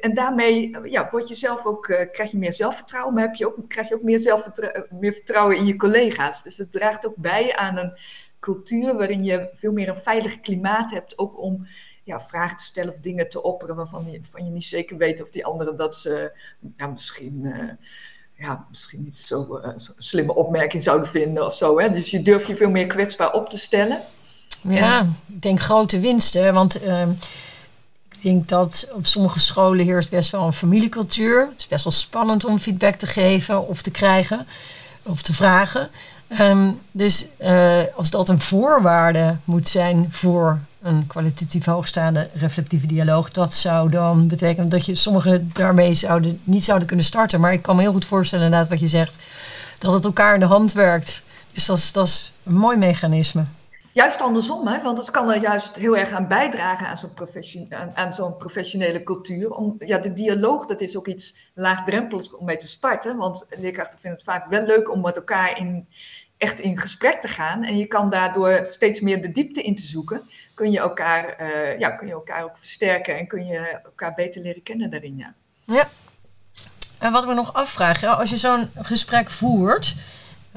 En 0.00 0.14
daarmee 0.14 0.76
ja, 0.84 1.08
word 1.10 1.28
je 1.28 1.34
zelf 1.34 1.66
ook, 1.66 1.82
krijg 2.12 2.30
je 2.30 2.38
meer 2.38 2.52
zelfvertrouwen, 2.52 3.14
maar 3.14 3.22
heb 3.22 3.34
je 3.34 3.46
ook, 3.46 3.68
krijg 3.68 3.88
je 3.88 3.94
ook 3.94 4.02
meer, 4.02 4.18
zelfvertrouwen, 4.18 4.86
meer 4.90 5.12
vertrouwen 5.12 5.56
in 5.56 5.66
je 5.66 5.76
collega's. 5.76 6.42
Dus 6.42 6.58
het 6.58 6.72
draagt 6.72 7.06
ook 7.06 7.16
bij 7.16 7.56
aan 7.56 7.78
een 7.78 7.92
cultuur 8.40 8.96
waarin 8.96 9.24
je 9.24 9.48
veel 9.52 9.72
meer 9.72 9.88
een 9.88 9.96
veilig 9.96 10.40
klimaat 10.40 10.90
hebt, 10.90 11.18
ook 11.18 11.38
om 11.38 11.66
ja, 12.04 12.20
vragen 12.20 12.56
te 12.56 12.64
stellen 12.64 12.92
of 12.92 13.00
dingen 13.00 13.28
te 13.28 13.42
opperen 13.42 13.76
waarvan 13.76 14.10
je, 14.10 14.18
van 14.22 14.44
je 14.44 14.50
niet 14.50 14.64
zeker 14.64 14.96
weet 14.96 15.22
of 15.22 15.30
die 15.30 15.44
anderen 15.44 15.76
dat 15.76 15.96
ze 15.96 16.32
ja, 16.76 16.86
misschien 16.86 17.52
ja, 18.38 18.66
misschien 18.68 19.02
niet 19.02 19.16
zo, 19.16 19.60
uh, 19.64 19.78
zo 19.78 19.92
slimme 19.96 20.34
opmerking 20.34 20.82
zouden 20.82 21.08
vinden 21.08 21.46
of 21.46 21.54
zo. 21.54 21.78
Hè? 21.80 21.90
Dus 21.90 22.10
je 22.10 22.22
durft 22.22 22.46
je 22.46 22.56
veel 22.56 22.70
meer 22.70 22.86
kwetsbaar 22.86 23.32
op 23.32 23.50
te 23.50 23.58
stellen. 23.58 24.00
Ja, 24.62 25.00
ik 25.26 25.42
denk 25.42 25.60
grote 25.60 26.00
winsten. 26.00 26.54
Want 26.54 26.82
uh, 26.82 27.08
ik 28.10 28.22
denk 28.22 28.48
dat 28.48 28.88
op 28.92 29.06
sommige 29.06 29.38
scholen 29.38 29.84
heerst 29.84 30.10
best 30.10 30.30
wel 30.30 30.46
een 30.46 30.52
familiecultuur. 30.52 31.40
Het 31.40 31.58
is 31.58 31.68
best 31.68 31.84
wel 31.84 31.92
spannend 31.92 32.44
om 32.44 32.58
feedback 32.58 32.94
te 32.94 33.06
geven 33.06 33.68
of 33.68 33.82
te 33.82 33.90
krijgen 33.90 34.46
of 35.02 35.22
te 35.22 35.34
vragen. 35.34 35.90
Um, 36.40 36.80
dus 36.92 37.26
uh, 37.40 37.80
als 37.96 38.10
dat 38.10 38.28
een 38.28 38.40
voorwaarde 38.40 39.36
moet 39.44 39.68
zijn 39.68 40.06
voor 40.10 40.58
een 40.82 41.06
kwalitatief 41.06 41.64
hoogstaande 41.64 42.28
reflectieve 42.34 42.86
dialoog. 42.86 43.30
Dat 43.30 43.54
zou 43.54 43.90
dan 43.90 44.28
betekenen 44.28 44.68
dat 44.68 44.86
je 44.86 44.94
sommigen 44.94 45.50
daarmee 45.54 45.98
niet 46.44 46.64
zouden 46.64 46.86
kunnen 46.88 47.04
starten. 47.04 47.40
Maar 47.40 47.52
ik 47.52 47.62
kan 47.62 47.76
me 47.76 47.82
heel 47.82 47.92
goed 47.92 48.04
voorstellen, 48.04 48.44
inderdaad, 48.44 48.68
wat 48.68 48.80
je 48.80 48.88
zegt, 48.88 49.18
dat 49.78 49.92
het 49.92 50.04
elkaar 50.04 50.34
in 50.34 50.40
de 50.40 50.46
hand 50.46 50.72
werkt. 50.72 51.22
Dus 51.52 51.66
dat 51.66 51.76
is, 51.76 51.92
dat 51.92 52.06
is 52.06 52.32
een 52.42 52.56
mooi 52.56 52.76
mechanisme. 52.76 53.44
Juist 53.92 54.20
andersom, 54.20 54.66
hè? 54.66 54.82
want 54.82 54.98
het 54.98 55.10
kan 55.10 55.30
er 55.30 55.40
juist 55.40 55.76
heel 55.76 55.96
erg 55.96 56.10
aan 56.10 56.28
bijdragen 56.28 56.86
aan 56.86 56.96
zo'n, 56.96 57.14
profession, 57.14 58.36
professionele 58.38 59.02
cultuur. 59.02 59.50
Om, 59.50 59.74
ja, 59.78 59.98
de 59.98 60.12
dialoog, 60.12 60.66
dat 60.66 60.80
is 60.80 60.96
ook 60.96 61.06
iets 61.06 61.34
laagdrempeligs 61.54 62.34
om 62.34 62.44
mee 62.44 62.56
te 62.56 62.66
starten. 62.66 63.16
Want 63.16 63.46
leerkrachten 63.48 64.00
vinden 64.00 64.18
het 64.18 64.28
vaak 64.28 64.48
wel 64.48 64.62
leuk 64.62 64.92
om 64.92 65.00
met 65.00 65.16
elkaar 65.16 65.58
in, 65.58 65.88
echt 66.36 66.60
in 66.60 66.78
gesprek 66.78 67.20
te 67.20 67.28
gaan. 67.28 67.64
En 67.64 67.76
je 67.76 67.86
kan 67.86 68.10
daardoor 68.10 68.62
steeds 68.64 69.00
meer 69.00 69.22
de 69.22 69.30
diepte 69.30 69.62
in 69.62 69.74
te 69.74 69.82
zoeken. 69.82 70.22
Kun 70.54 70.70
je 70.70 70.78
elkaar, 70.78 71.40
uh, 71.40 71.78
ja, 71.78 71.90
kun 71.90 72.06
je 72.06 72.12
elkaar 72.12 72.44
ook 72.44 72.58
versterken 72.58 73.18
en 73.18 73.26
kun 73.26 73.46
je 73.46 73.58
elkaar 73.84 74.14
beter 74.14 74.42
leren 74.42 74.62
kennen 74.62 74.90
daarin. 74.90 75.16
Ja. 75.16 75.34
ja. 75.64 75.88
En 76.98 77.12
wat 77.12 77.24
we 77.24 77.34
nog 77.34 77.52
afvragen, 77.52 78.16
als 78.16 78.30
je 78.30 78.36
zo'n 78.36 78.70
gesprek 78.74 79.30
voert, 79.30 79.94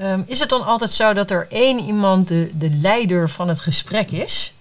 um, 0.02 0.24
is 0.26 0.40
het 0.40 0.48
dan 0.48 0.64
altijd 0.64 0.90
zo 0.90 1.12
dat 1.12 1.30
er 1.30 1.46
één 1.50 1.78
iemand 1.78 2.28
de, 2.28 2.50
de 2.58 2.70
leider 2.70 3.30
van 3.30 3.48
het 3.48 3.60
gesprek 3.60 4.10
is? 4.10 4.54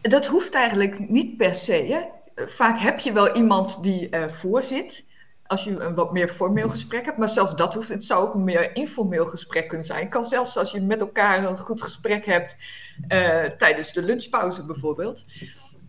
Dat 0.00 0.26
hoeft 0.26 0.54
eigenlijk 0.54 1.08
niet 1.08 1.36
per 1.36 1.54
se. 1.54 1.72
Hè? 1.72 2.00
Vaak 2.46 2.78
heb 2.78 2.98
je 2.98 3.12
wel 3.12 3.36
iemand 3.36 3.82
die 3.82 4.08
uh, 4.10 4.28
voorzit 4.28 5.04
als 5.46 5.64
je 5.64 5.80
een 5.80 5.94
wat 5.94 6.12
meer 6.12 6.28
formeel 6.28 6.68
gesprek 6.68 7.04
hebt. 7.04 7.18
Maar 7.18 7.28
zelfs 7.28 7.54
dat 7.54 7.74
hoeft, 7.74 7.88
het 7.88 8.04
zou 8.04 8.28
ook 8.28 8.34
een 8.34 8.44
meer 8.44 8.76
informeel 8.76 9.26
gesprek 9.26 9.68
kunnen 9.68 9.86
zijn. 9.86 10.00
Het 10.00 10.08
kan 10.08 10.24
zelfs 10.24 10.56
als 10.56 10.70
je 10.70 10.80
met 10.80 11.00
elkaar 11.00 11.44
een 11.44 11.58
goed 11.58 11.82
gesprek 11.82 12.26
hebt 12.26 12.56
uh, 13.08 13.44
tijdens 13.44 13.92
de 13.92 14.02
lunchpauze 14.02 14.64
bijvoorbeeld. 14.64 15.24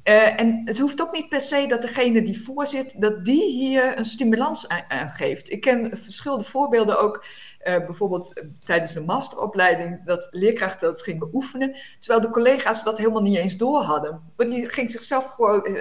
Uh, 0.08 0.40
en 0.40 0.62
het 0.66 0.80
hoeft 0.80 1.02
ook 1.02 1.12
niet 1.12 1.30
per 1.30 1.42
se 1.42 1.66
dat 1.68 1.82
degene 1.82 2.22
die 2.22 2.42
voorzit, 2.42 3.02
dat 3.02 3.26
die 3.26 3.44
hier 3.44 3.98
een 3.98 4.06
stimulans 4.06 4.68
aan, 4.68 5.10
geeft. 5.10 5.52
Ik 5.52 5.62
ken 5.62 5.98
verschillende 5.98 6.44
voorbeelden 6.44 7.00
ook, 7.00 7.26
uh, 7.68 7.78
bijvoorbeeld 7.78 8.44
tijdens 8.60 8.94
de 8.94 9.02
masteropleiding, 9.02 10.06
dat 10.06 10.28
leerkrachten 10.32 10.88
dat 10.88 11.02
gingen 11.02 11.30
oefenen, 11.34 11.76
terwijl 12.00 12.22
de 12.22 12.30
collega's 12.30 12.84
dat 12.84 12.98
helemaal 12.98 13.22
niet 13.22 13.38
eens 13.38 13.58
door 13.58 13.82
hadden. 13.82 14.22
Want 14.36 14.52
die 14.52 14.70
ging 14.70 14.92
zichzelf 14.92 15.26
gewoon, 15.26 15.78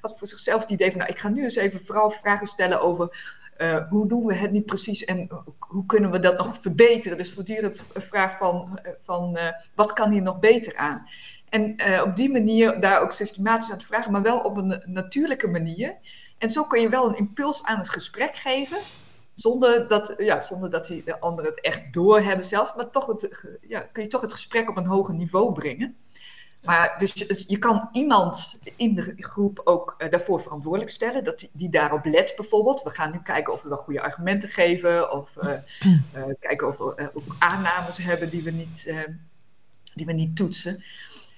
had 0.00 0.18
voor 0.18 0.26
zichzelf 0.26 0.60
het 0.60 0.70
idee 0.70 0.90
van, 0.90 0.98
nou, 0.98 1.10
ik 1.10 1.18
ga 1.18 1.28
nu 1.28 1.42
eens 1.42 1.56
even 1.56 1.80
vooral 1.80 2.10
vragen 2.10 2.46
stellen 2.46 2.80
over 2.80 3.32
hoe 3.88 4.08
doen 4.08 4.26
we 4.26 4.34
het 4.34 4.50
niet 4.50 4.66
precies 4.66 5.04
en 5.04 5.28
hoe 5.58 5.86
kunnen 5.86 6.10
we 6.10 6.18
dat 6.18 6.38
nog 6.38 6.60
verbeteren? 6.60 7.18
Dus 7.18 7.32
voortdurend 7.32 7.84
een 7.92 8.02
vraag 8.02 8.38
van, 8.38 8.80
van 9.00 9.38
wat 9.74 9.92
kan 9.92 10.10
hier 10.10 10.22
nog 10.22 10.38
beter 10.38 10.76
aan? 10.76 11.06
En 11.54 11.74
uh, 11.90 12.02
op 12.02 12.16
die 12.16 12.30
manier 12.30 12.80
daar 12.80 13.00
ook 13.00 13.12
systematisch 13.12 13.70
aan 13.70 13.78
te 13.78 13.86
vragen, 13.86 14.12
maar 14.12 14.22
wel 14.22 14.38
op 14.38 14.56
een 14.56 14.82
natuurlijke 14.84 15.48
manier. 15.48 15.96
En 16.38 16.52
zo 16.52 16.64
kun 16.64 16.80
je 16.80 16.88
wel 16.88 17.08
een 17.08 17.16
impuls 17.16 17.62
aan 17.62 17.78
het 17.78 17.88
gesprek 17.88 18.36
geven, 18.36 18.78
zonder 19.34 19.88
dat, 19.88 20.14
ja, 20.16 20.40
zonder 20.40 20.70
dat 20.70 20.86
die 20.86 21.04
de 21.04 21.20
anderen 21.20 21.50
het 21.50 21.60
echt 21.60 21.92
doorhebben 21.92 22.44
zelfs, 22.44 22.74
maar 22.74 22.90
toch 22.90 23.06
het, 23.06 23.58
ja, 23.68 23.80
kun 23.80 24.02
je 24.02 24.08
toch 24.08 24.20
het 24.20 24.32
gesprek 24.32 24.68
op 24.68 24.76
een 24.76 24.86
hoger 24.86 25.14
niveau 25.14 25.52
brengen. 25.52 25.96
Maar 26.62 26.94
dus 26.98 27.12
je, 27.46 27.58
kan 27.58 27.88
iemand 27.92 28.58
in 28.76 28.94
de 28.94 29.14
groep 29.16 29.60
ook 29.64 29.94
uh, 29.98 30.10
daarvoor 30.10 30.40
verantwoordelijk 30.40 30.90
stellen, 30.90 31.24
dat 31.24 31.48
die, 31.52 31.68
daarop 31.68 32.04
let 32.04 32.32
bijvoorbeeld. 32.36 32.82
We 32.82 32.90
gaan 32.90 33.12
nu 33.12 33.18
kijken 33.22 33.52
of 33.52 33.62
we 33.62 33.68
wel 33.68 33.78
goede 33.78 34.02
argumenten 34.02 34.48
geven, 34.48 35.12
of 35.12 35.36
uh, 35.36 35.50
kijken 36.40 36.68
of 36.68 36.78
we 36.78 37.10
ook 37.14 37.36
aannames 37.38 37.98
hebben 37.98 38.30
die 38.30 38.42
we, 38.42 38.50
niet, 38.50 38.92
die 39.94 40.06
we 40.06 40.12
niet 40.12 40.36
toetsen. 40.36 40.82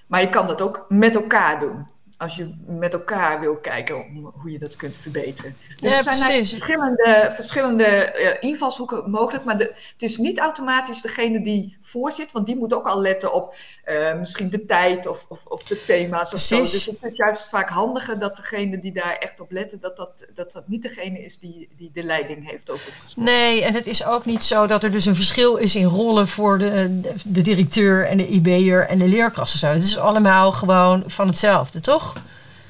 Maar 0.07 0.21
je 0.21 0.29
kan 0.29 0.47
dat 0.47 0.61
ook 0.61 0.85
met 0.89 1.15
elkaar 1.15 1.59
doen 1.59 1.87
als 2.17 2.35
je 2.35 2.53
met 2.67 2.93
elkaar 2.93 3.39
wil 3.39 3.57
kijken 3.57 4.05
hoe 4.41 4.51
je 4.51 4.59
dat 4.59 4.75
kunt 4.75 4.97
verbeteren. 4.97 5.55
Dus 5.79 5.91
ja, 5.91 5.97
er 5.97 6.13
zijn 6.13 6.45
verschillende, 6.45 7.31
verschillende 7.33 8.13
uh, 8.19 8.49
invalshoeken 8.49 9.09
mogelijk, 9.09 9.43
maar 9.43 9.57
de, 9.57 9.63
het 9.63 10.01
is 10.01 10.17
niet 10.17 10.39
automatisch 10.39 11.01
degene 11.01 11.41
die 11.41 11.77
voorzit, 11.81 12.31
want 12.31 12.45
die 12.45 12.57
moet 12.57 12.73
ook 12.73 12.87
al 12.87 13.01
letten 13.01 13.33
op 13.33 13.55
uh, 13.85 14.13
misschien 14.13 14.49
de 14.49 14.65
tijd 14.65 15.07
of, 15.07 15.25
of, 15.29 15.45
of 15.45 15.63
de 15.63 15.83
thema's 15.83 16.33
of 16.33 16.39
zo. 16.39 16.57
Dus 16.57 16.85
het 16.85 17.03
is 17.03 17.17
juist 17.17 17.49
vaak 17.49 17.69
handiger 17.69 18.19
dat 18.19 18.35
degene 18.35 18.79
die 18.79 18.93
daar 18.93 19.17
echt 19.17 19.39
op 19.39 19.51
letten, 19.51 19.79
dat 19.79 19.97
dat, 19.97 20.25
dat, 20.35 20.51
dat 20.51 20.67
niet 20.67 20.81
degene 20.81 21.23
is 21.23 21.39
die, 21.39 21.69
die 21.77 21.91
de 21.93 22.03
leiding 22.03 22.49
heeft 22.49 22.69
over 22.69 22.85
het 22.85 22.95
gesprek. 23.01 23.25
Nee, 23.25 23.63
en 23.63 23.73
het 23.73 23.87
is 23.87 24.05
ook 24.05 24.25
niet 24.25 24.43
zo 24.43 24.67
dat 24.67 24.83
er 24.83 24.91
dus 24.91 25.05
een 25.05 25.15
verschil 25.15 25.55
is 25.55 25.75
in 25.75 25.85
rollen 25.85 26.27
voor 26.27 26.57
de, 26.57 26.99
de, 27.01 27.13
de 27.25 27.41
directeur 27.41 28.07
en 28.07 28.17
de 28.17 28.27
IB'er 28.27 28.87
en 28.87 28.97
de 28.97 29.07
leerkracht. 29.07 29.61
Het 29.61 29.83
is 29.83 29.97
allemaal 29.97 30.51
gewoon 30.51 31.03
van 31.07 31.27
hetzelfde, 31.27 31.81
toch? 31.81 32.06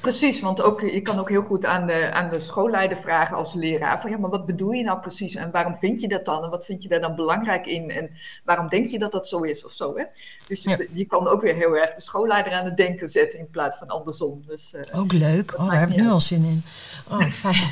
Precies, 0.00 0.40
want 0.40 0.62
ook, 0.62 0.80
je 0.80 1.00
kan 1.00 1.18
ook 1.18 1.28
heel 1.28 1.42
goed 1.42 1.64
aan 1.64 1.86
de, 1.86 2.12
aan 2.12 2.30
de 2.30 2.38
schoolleider 2.38 2.96
vragen 2.96 3.36
als 3.36 3.54
leraar: 3.54 4.00
van 4.00 4.10
ja, 4.10 4.18
maar 4.18 4.30
wat 4.30 4.46
bedoel 4.46 4.70
je 4.70 4.82
nou 4.82 5.00
precies 5.00 5.34
en 5.34 5.50
waarom 5.50 5.76
vind 5.76 6.00
je 6.00 6.08
dat 6.08 6.24
dan 6.24 6.44
en 6.44 6.50
wat 6.50 6.64
vind 6.64 6.82
je 6.82 6.88
daar 6.88 7.00
dan 7.00 7.16
belangrijk 7.16 7.66
in 7.66 7.90
en 7.90 8.10
waarom 8.44 8.68
denk 8.68 8.86
je 8.86 8.98
dat 8.98 9.12
dat 9.12 9.28
zo 9.28 9.40
is 9.40 9.64
of 9.64 9.72
zo. 9.72 9.96
Hè? 9.96 10.04
Dus 10.46 10.62
je, 10.62 10.88
je 10.92 11.04
kan 11.04 11.28
ook 11.28 11.40
weer 11.40 11.54
heel 11.54 11.76
erg 11.76 11.94
de 11.94 12.00
schoolleider 12.00 12.52
aan 12.52 12.64
het 12.64 12.76
denken 12.76 13.08
zetten 13.08 13.38
in 13.38 13.50
plaats 13.50 13.78
van 13.78 13.88
andersom. 13.88 14.42
Dus, 14.46 14.74
uh, 14.74 15.00
ook 15.00 15.12
leuk, 15.12 15.54
oh, 15.58 15.70
daar 15.70 15.80
heb 15.80 15.90
ik 15.90 15.96
nu 15.96 16.08
al 16.08 16.20
zin 16.20 16.44
in. 16.44 16.64
Oh, 17.10 17.26
fijn. 17.26 17.70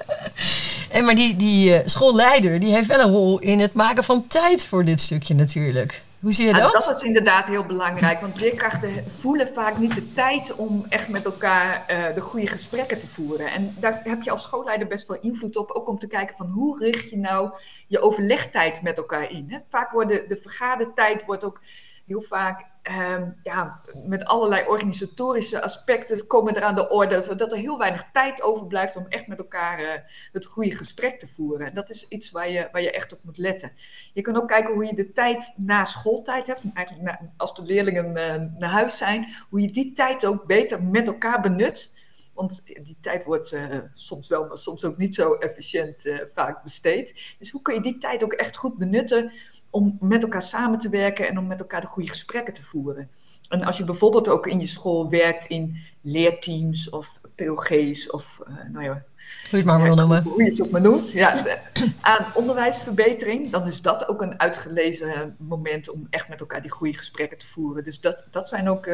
en 0.98 1.04
maar 1.04 1.14
die, 1.14 1.36
die 1.36 1.70
uh, 1.70 1.80
schoolleider 1.84 2.60
die 2.60 2.72
heeft 2.72 2.88
wel 2.88 3.00
een 3.00 3.12
rol 3.12 3.38
in 3.38 3.60
het 3.60 3.72
maken 3.72 4.04
van 4.04 4.26
tijd 4.26 4.64
voor 4.64 4.84
dit 4.84 5.00
stukje 5.00 5.34
natuurlijk. 5.34 6.02
Hoe 6.20 6.32
zie 6.32 6.46
je 6.46 6.52
dat? 6.52 6.72
dat 6.72 6.96
is 6.96 7.02
inderdaad 7.02 7.46
heel 7.46 7.66
belangrijk, 7.66 8.20
want 8.20 8.40
leerkrachten 8.40 9.10
voelen 9.10 9.48
vaak 9.48 9.78
niet 9.78 9.94
de 9.94 10.12
tijd 10.12 10.54
om 10.54 10.86
echt 10.88 11.08
met 11.08 11.24
elkaar 11.24 11.84
uh, 11.90 12.14
de 12.14 12.20
goede 12.20 12.46
gesprekken 12.46 13.00
te 13.00 13.08
voeren. 13.08 13.50
En 13.50 13.74
daar 13.80 14.00
heb 14.04 14.22
je 14.22 14.30
als 14.30 14.42
schoolleider 14.42 14.86
best 14.86 15.08
wel 15.08 15.20
invloed 15.20 15.56
op, 15.56 15.70
ook 15.70 15.88
om 15.88 15.98
te 15.98 16.06
kijken 16.06 16.36
van 16.36 16.46
hoe 16.46 16.78
richt 16.78 17.10
je 17.10 17.18
nou 17.18 17.50
je 17.86 18.00
overlegtijd 18.00 18.82
met 18.82 18.96
elkaar 18.96 19.30
in. 19.30 19.46
Hè? 19.48 19.58
Vaak 19.68 19.90
wordt 19.90 20.08
de, 20.10 20.24
de 20.28 20.36
vergadertijd 20.36 21.24
wordt 21.24 21.44
ook 21.44 21.60
heel 22.06 22.20
vaak 22.20 22.66
um, 22.90 23.36
ja, 23.42 23.80
met 24.04 24.24
allerlei 24.24 24.66
organisatorische 24.66 25.62
aspecten 25.62 26.26
komen 26.26 26.56
er 26.56 26.62
aan 26.62 26.74
de 26.74 26.88
orde, 26.88 27.22
zodat 27.22 27.52
er 27.52 27.58
heel 27.58 27.78
weinig 27.78 28.04
tijd 28.12 28.42
overblijft 28.42 28.96
om 28.96 29.06
echt 29.08 29.26
met 29.26 29.38
elkaar 29.38 29.80
uh, 29.80 29.88
het 30.32 30.44
goede 30.44 30.76
gesprek 30.76 31.18
te 31.18 31.26
voeren. 31.26 31.74
Dat 31.74 31.90
is 31.90 32.08
iets 32.08 32.30
waar 32.30 32.50
je, 32.50 32.68
waar 32.72 32.82
je 32.82 32.90
echt 32.90 33.12
op 33.12 33.18
moet 33.22 33.38
letten. 33.38 33.72
Je 34.12 34.22
kan 34.22 34.36
ook 34.36 34.48
kijken 34.48 34.74
hoe 34.74 34.84
je 34.84 34.94
de 34.94 35.12
tijd 35.12 35.52
na 35.56 35.84
schooltijd 35.84 36.46
hebt, 36.46 36.64
eigenlijk 36.74 37.18
als 37.36 37.54
de 37.54 37.62
leerlingen 37.62 38.06
uh, 38.06 38.58
naar 38.58 38.70
huis 38.70 38.98
zijn, 38.98 39.26
hoe 39.50 39.60
je 39.60 39.70
die 39.70 39.92
tijd 39.92 40.26
ook 40.26 40.46
beter 40.46 40.82
met 40.82 41.06
elkaar 41.06 41.40
benut. 41.40 41.92
Want 42.38 42.62
die 42.64 42.96
tijd 43.00 43.24
wordt 43.24 43.52
uh, 43.52 43.62
soms 43.92 44.28
wel, 44.28 44.46
maar 44.46 44.58
soms 44.58 44.84
ook 44.84 44.96
niet 44.96 45.14
zo 45.14 45.32
efficiënt 45.32 46.06
uh, 46.06 46.20
vaak 46.34 46.62
besteed. 46.62 47.34
Dus 47.38 47.50
hoe 47.50 47.62
kun 47.62 47.74
je 47.74 47.80
die 47.80 47.98
tijd 47.98 48.24
ook 48.24 48.32
echt 48.32 48.56
goed 48.56 48.78
benutten 48.78 49.32
om 49.70 49.96
met 50.00 50.22
elkaar 50.22 50.42
samen 50.42 50.78
te 50.78 50.88
werken 50.88 51.28
en 51.28 51.38
om 51.38 51.46
met 51.46 51.60
elkaar 51.60 51.80
de 51.80 51.86
goede 51.86 52.08
gesprekken 52.08 52.54
te 52.54 52.62
voeren. 52.62 53.10
En 53.48 53.62
als 53.62 53.78
je 53.78 53.84
bijvoorbeeld 53.84 54.28
ook 54.28 54.46
in 54.46 54.60
je 54.60 54.66
school 54.66 55.10
werkt 55.10 55.46
in 55.46 55.76
leerteams 56.02 56.90
of 56.90 57.20
POG's 57.34 58.10
of 58.10 58.40
uh, 58.48 58.54
nou 58.72 58.84
ja, 58.84 58.92
hoe 58.92 59.02
je 59.50 59.56
het 59.56 59.64
maar 59.64 59.82
wil 59.82 59.94
noemen. 59.94 60.22
Hoe 60.22 60.42
je 60.42 60.50
het 60.50 60.62
ook 60.62 60.70
maar 60.70 60.80
noemt. 60.80 61.12
Ja, 61.12 61.44
aan 62.00 62.26
onderwijsverbetering, 62.34 63.50
dan 63.50 63.66
is 63.66 63.82
dat 63.82 64.08
ook 64.08 64.22
een 64.22 64.40
uitgelezen 64.40 65.36
moment 65.38 65.90
om 65.90 66.06
echt 66.10 66.28
met 66.28 66.40
elkaar 66.40 66.62
die 66.62 66.70
goede 66.70 66.96
gesprekken 66.96 67.38
te 67.38 67.46
voeren. 67.46 67.84
Dus 67.84 68.00
dat, 68.00 68.24
dat 68.30 68.48
zijn 68.48 68.68
ook. 68.68 68.86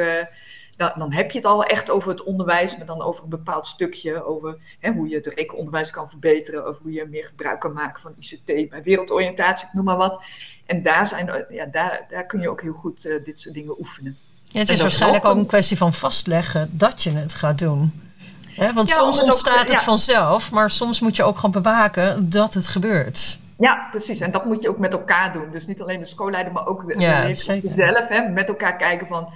Uh, 0.75 0.89
dan, 0.89 0.93
dan, 0.97 1.13
heb 1.13 1.31
je 1.31 1.39
het 1.39 1.47
al 1.47 1.65
echt 1.65 1.91
over 1.91 2.11
het 2.11 2.23
onderwijs, 2.23 2.77
maar 2.77 2.87
dan 2.87 3.03
over 3.03 3.25
een 3.25 3.31
bepaald 3.31 3.67
stukje, 3.67 4.25
over 4.25 4.57
hè, 4.79 4.93
hoe 4.93 5.09
je 5.09 5.15
het 5.15 5.27
rekenonderwijs 5.27 5.91
kan 5.91 6.09
verbeteren, 6.09 6.69
of 6.69 6.79
hoe 6.79 6.93
je 6.93 7.07
meer 7.11 7.25
gebruik 7.25 7.61
kan 7.61 7.73
maken 7.73 8.03
van 8.03 8.15
ICT 8.19 8.71
bij 8.71 8.83
wereldoriëntatie, 8.83 9.69
noem 9.73 9.85
maar 9.85 9.97
wat. 9.97 10.23
En 10.67 10.83
daar, 10.83 11.07
zijn, 11.07 11.47
ja, 11.49 11.67
daar, 11.67 12.07
daar 12.11 12.27
kun 12.27 12.41
je 12.41 12.49
ook 12.49 12.63
heel 12.63 12.73
goed 12.73 13.07
uh, 13.07 13.25
dit 13.25 13.41
soort 13.41 13.55
dingen 13.55 13.79
oefenen. 13.79 14.17
Ja, 14.43 14.61
het 14.61 14.69
is 14.69 14.81
waarschijnlijk 14.81 15.25
ook 15.25 15.37
een 15.37 15.47
kwestie 15.47 15.77
van 15.77 15.93
vastleggen 15.93 16.69
dat 16.73 17.03
je 17.03 17.11
het 17.11 17.35
gaat 17.35 17.59
doen. 17.59 18.03
He, 18.49 18.73
want 18.73 18.89
ja, 18.89 18.97
soms 18.97 19.21
ontstaat 19.21 19.59
het, 19.59 19.71
ja. 19.71 19.79
vanzelf, 19.79 20.51
maar 20.51 20.71
soms 20.71 21.01
moet 21.01 21.17
je 21.17 21.23
ook 21.23 21.37
gewoon 21.37 21.63
bewaken 21.63 22.31
dat 22.31 22.55
het 22.55 22.67
gebeurt. 22.67 23.41
Ja, 23.59 23.89
precies. 23.91 24.21
En 24.21 24.31
dat 24.31 24.45
moet 24.45 24.63
je 24.63 24.69
ook 24.69 24.79
met 24.79 24.93
elkaar 24.93 25.33
doen. 25.33 25.51
Dus 25.51 25.67
niet 25.67 25.83
alleen 25.83 25.99
de 25.99 26.07
schoolleider, 26.07 26.53
maar 26.53 26.67
ook 26.67 26.87
de, 26.87 26.99
ja, 26.99 27.27
de 27.27 27.61
zelf. 27.65 28.09
Hè, 28.09 28.29
met 28.29 28.49
elkaar 28.49 28.77
kijken 28.77 29.07
van, 29.07 29.33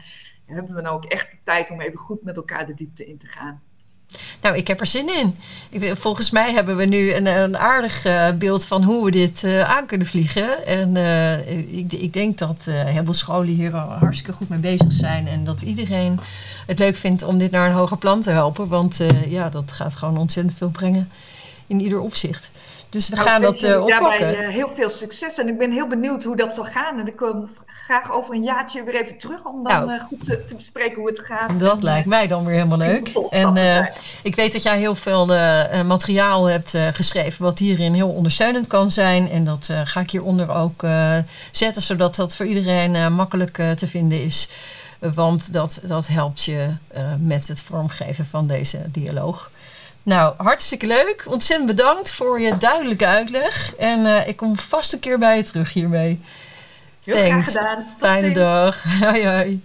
hebben 0.54 0.74
we 0.74 0.80
nou 0.80 0.96
ook 0.96 1.04
echt 1.04 1.30
de 1.30 1.38
tijd 1.42 1.70
om 1.70 1.80
even 1.80 1.98
goed 1.98 2.22
met 2.22 2.36
elkaar 2.36 2.66
de 2.66 2.74
diepte 2.74 3.06
in 3.06 3.18
te 3.18 3.26
gaan. 3.26 3.62
Nou, 4.40 4.56
ik 4.56 4.66
heb 4.66 4.80
er 4.80 4.86
zin 4.86 5.16
in. 5.16 5.36
Ik, 5.70 5.96
volgens 5.96 6.30
mij 6.30 6.52
hebben 6.52 6.76
we 6.76 6.84
nu 6.84 7.12
een, 7.12 7.26
een 7.26 7.58
aardig 7.58 8.06
uh, 8.06 8.32
beeld 8.32 8.64
van 8.64 8.82
hoe 8.82 9.04
we 9.04 9.10
dit 9.10 9.42
uh, 9.42 9.70
aan 9.70 9.86
kunnen 9.86 10.06
vliegen. 10.06 10.66
En 10.66 10.94
uh, 10.94 11.78
ik, 11.78 11.92
ik, 11.92 12.12
denk 12.12 12.38
dat 12.38 12.64
heel 12.64 13.04
veel 13.04 13.12
scholen 13.12 13.54
hier 13.54 13.76
hartstikke 13.76 14.32
goed 14.32 14.48
mee 14.48 14.58
bezig 14.58 14.92
zijn. 14.92 15.28
En 15.28 15.44
dat 15.44 15.62
iedereen 15.62 16.20
het 16.66 16.78
leuk 16.78 16.96
vindt 16.96 17.22
om 17.22 17.38
dit 17.38 17.50
naar 17.50 17.66
een 17.66 17.76
hoger 17.76 17.98
plan 17.98 18.20
te 18.20 18.30
helpen. 18.30 18.68
Want 18.68 19.00
ja, 19.26 19.48
dat 19.48 19.72
gaat 19.72 19.96
gewoon 19.96 20.18
ontzettend 20.18 20.58
veel 20.58 20.70
brengen 20.70 21.10
in 21.66 21.80
ieder 21.80 22.00
opzicht. 22.00 22.50
Dus 22.90 23.08
we 23.08 23.14
nou, 23.14 23.28
gaan 23.28 23.42
dat 23.42 23.62
uh, 23.62 23.82
oppakken. 23.82 24.20
Daarbij 24.20 24.46
uh, 24.46 24.48
heel 24.48 24.68
veel 24.68 24.88
succes. 24.88 25.34
En 25.34 25.48
ik 25.48 25.58
ben 25.58 25.72
heel 25.72 25.86
benieuwd 25.86 26.24
hoe 26.24 26.36
dat 26.36 26.54
zal 26.54 26.64
gaan. 26.64 26.98
En 26.98 27.06
ik 27.06 27.16
kom 27.16 27.48
graag 27.66 28.12
over 28.12 28.34
een 28.34 28.42
jaartje 28.42 28.84
weer 28.84 28.94
even 29.02 29.18
terug 29.18 29.44
om 29.44 29.64
dan 29.64 29.86
nou, 29.86 29.92
uh, 29.92 30.00
goed 30.00 30.24
te, 30.24 30.44
te, 30.44 30.54
bespreken 30.54 30.96
hoe 30.96 31.08
het 31.08 31.18
gaat. 31.18 31.60
Dat 31.60 31.76
en, 31.76 31.82
lijkt 31.82 32.06
mij 32.06 32.26
dan 32.26 32.44
weer 32.44 32.54
helemaal 32.54 32.78
leuk. 32.78 33.08
En 33.28 33.56
ik 34.22 34.34
weet 34.34 34.52
dat 34.52 34.62
jij 34.62 34.78
heel 34.78 34.94
veel 34.94 35.26
materiaal 35.84 36.44
hebt 36.44 36.74
geschreven 36.92 37.44
wat 37.44 37.58
hierin 37.58 37.94
heel 37.94 38.08
ondersteunend 38.10 38.66
kan 38.66 38.90
zijn. 38.90 39.30
En 39.30 39.44
dat 39.44 39.70
ga 39.84 40.00
ik 40.00 40.10
hieronder 40.10 40.54
ook 40.54 40.84
zetten, 41.50 41.82
zodat 41.82 42.14
dat 42.14 42.36
voor 42.36 42.46
iedereen 42.46 43.14
makkelijk 43.14 43.54
te 43.76 43.86
vinden 43.86 44.22
is. 44.22 44.48
Want 45.14 45.52
dat, 45.52 45.80
dat 45.82 46.06
helpt 46.06 46.44
je 46.44 46.68
met 47.18 47.48
het 47.48 47.62
vormgeven 47.62 48.26
van 48.26 48.46
deze 48.46 48.78
dialoog. 48.90 49.50
Nou, 50.08 50.34
hartstikke 50.36 50.86
leuk. 50.86 51.22
Ontzettend 51.26 51.68
bedankt 51.68 52.12
voor 52.12 52.40
je 52.40 52.56
duidelijke 52.56 53.06
uitleg. 53.06 53.74
En 53.76 54.00
uh, 54.00 54.28
ik 54.28 54.36
kom 54.36 54.58
vast 54.58 54.92
een 54.92 54.98
keer 54.98 55.18
bij 55.18 55.36
je 55.36 55.42
terug 55.42 55.72
hiermee. 55.72 56.20
Heel 57.04 57.14
Thanks. 57.14 57.48
graag 57.48 57.68
gedaan. 57.68 57.86
Fijne 57.98 58.32
dag. 58.32 58.82
Hoi 59.00 59.26
hoi. 59.26 59.62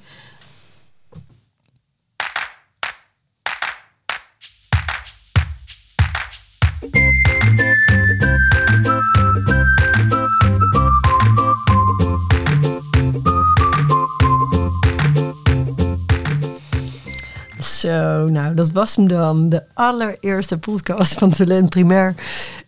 Zo, 17.84 18.28
nou, 18.28 18.54
dat 18.54 18.72
was 18.72 18.96
hem 18.96 19.08
dan. 19.08 19.50
De 19.50 19.64
allereerste 19.74 20.58
podcast 20.58 21.14
van 21.14 21.32
Talent 21.32 21.70
Primair. 21.70 22.16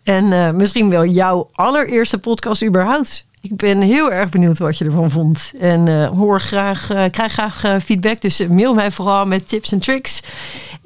En 0.02 0.24
uh, 0.24 0.50
misschien 0.50 0.90
wel 0.90 1.04
jouw 1.04 1.50
allereerste 1.52 2.18
podcast 2.18 2.64
überhaupt. 2.64 3.24
Ik 3.40 3.56
ben 3.56 3.80
heel 3.80 4.12
erg 4.12 4.28
benieuwd 4.28 4.58
wat 4.58 4.78
je 4.78 4.84
ervan 4.84 5.10
vond. 5.10 5.52
En 5.60 5.86
uh, 5.86 6.08
hoor 6.08 6.40
graag, 6.40 6.92
uh, 6.92 7.04
krijg 7.10 7.32
graag 7.32 7.82
feedback. 7.84 8.20
Dus 8.20 8.46
mail 8.46 8.74
mij 8.74 8.90
vooral 8.90 9.24
met 9.24 9.48
tips 9.48 9.72
en 9.72 9.78
tricks. 9.78 10.22